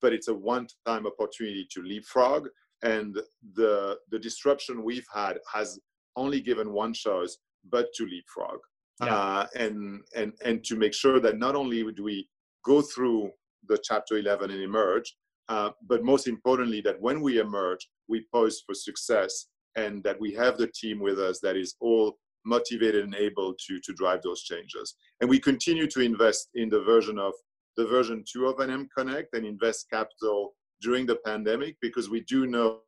[0.00, 2.48] but it's a one time opportunity to leapfrog.
[2.82, 3.18] And
[3.54, 5.78] the the disruption we've had has
[6.16, 7.38] only given one choice
[7.70, 8.58] but to leapfrog.
[9.02, 9.14] Yeah.
[9.14, 12.28] uh, and and and to make sure that not only do we
[12.64, 13.30] go through
[13.68, 15.14] the chapter 11 and emerge
[15.48, 20.32] uh, but most importantly that when we emerge we pose for success and that we
[20.32, 22.16] have the team with us that is all
[22.46, 24.94] motivated and able to to drive those changes.
[25.20, 27.34] And we continue to invest in the version of
[27.76, 32.46] the version 2 of NM Connect and invest capital during the pandemic because we do
[32.46, 32.80] know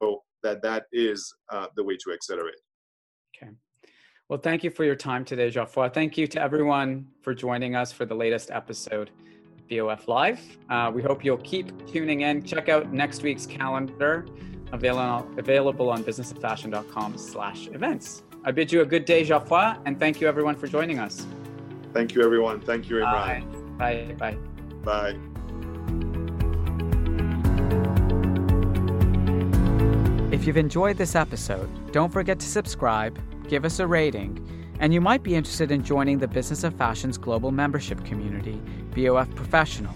[0.43, 2.55] that that is uh, the way to accelerate.
[3.36, 3.53] Okay.
[4.28, 5.89] Well, thank you for your time today, Geoffroy.
[5.89, 9.11] Thank you to everyone for joining us for the latest episode
[9.59, 10.41] of BOF Live.
[10.68, 12.43] Uh, we hope you'll keep tuning in.
[12.43, 14.26] Check out next week's calendar
[14.72, 18.22] available, available on businessoffashion.com slash events.
[18.45, 21.26] I bid you a good day, Geoffroy, and thank you everyone for joining us.
[21.93, 22.61] Thank you, everyone.
[22.61, 23.78] Thank you, Imran.
[23.78, 24.14] Bye.
[24.18, 24.32] Bye.
[24.32, 24.39] Bye.
[30.32, 33.18] If you've enjoyed this episode, don't forget to subscribe,
[33.49, 34.43] give us a rating,
[34.80, 38.62] and you might be interested in joining the Business of Fashion's global membership community,
[38.95, 39.95] BOF Professional.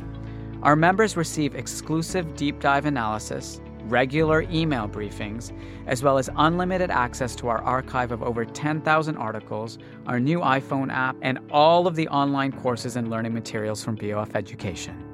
[0.62, 5.52] Our members receive exclusive deep dive analysis, regular email briefings,
[5.86, 10.92] as well as unlimited access to our archive of over 10,000 articles, our new iPhone
[10.92, 15.08] app, and all of the online courses and learning materials from BOF Education.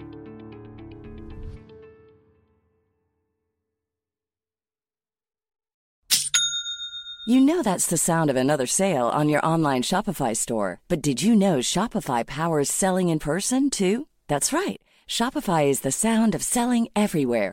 [7.27, 10.81] You know that's the sound of another sale on your online Shopify store.
[10.89, 14.07] But did you know Shopify powers selling in person too?
[14.29, 14.81] That's right.
[15.07, 17.53] Shopify is the sound of selling everywhere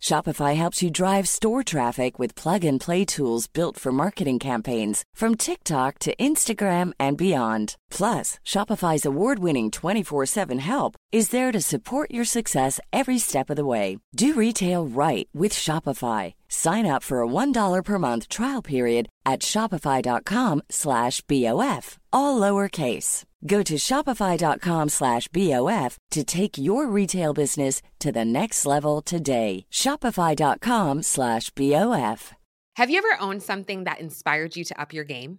[0.00, 5.04] Shopify helps you drive store traffic with plug and play tools built for marketing campaigns
[5.14, 7.76] from TikTok to Instagram and beyond.
[7.90, 13.50] Plus, Shopify's award winning 24 7 help is there to support your success every step
[13.50, 13.98] of the way.
[14.14, 16.34] Do retail right with Shopify.
[16.48, 23.24] Sign up for a $1 per month trial period at shopify.com slash BOF, all lowercase.
[23.46, 29.66] Go to shopify.com slash BOF to take your retail business to the next level today.
[29.70, 32.32] Shopify.com slash BOF.
[32.76, 35.38] Have you ever owned something that inspired you to up your game?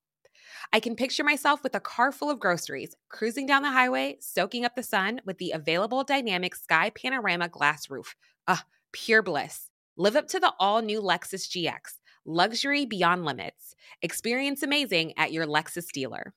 [0.73, 4.65] I can picture myself with a car full of groceries, cruising down the highway, soaking
[4.65, 8.15] up the sun with the available dynamic sky panorama glass roof.
[8.47, 9.69] Ah, pure bliss.
[9.97, 11.93] Live up to the all new Lexus GX
[12.25, 13.75] Luxury beyond limits.
[14.01, 16.33] Experience amazing at your Lexus dealer.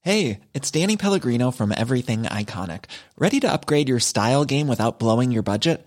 [0.00, 2.84] Hey, it's Danny Pellegrino from Everything Iconic.
[3.18, 5.86] Ready to upgrade your style game without blowing your budget?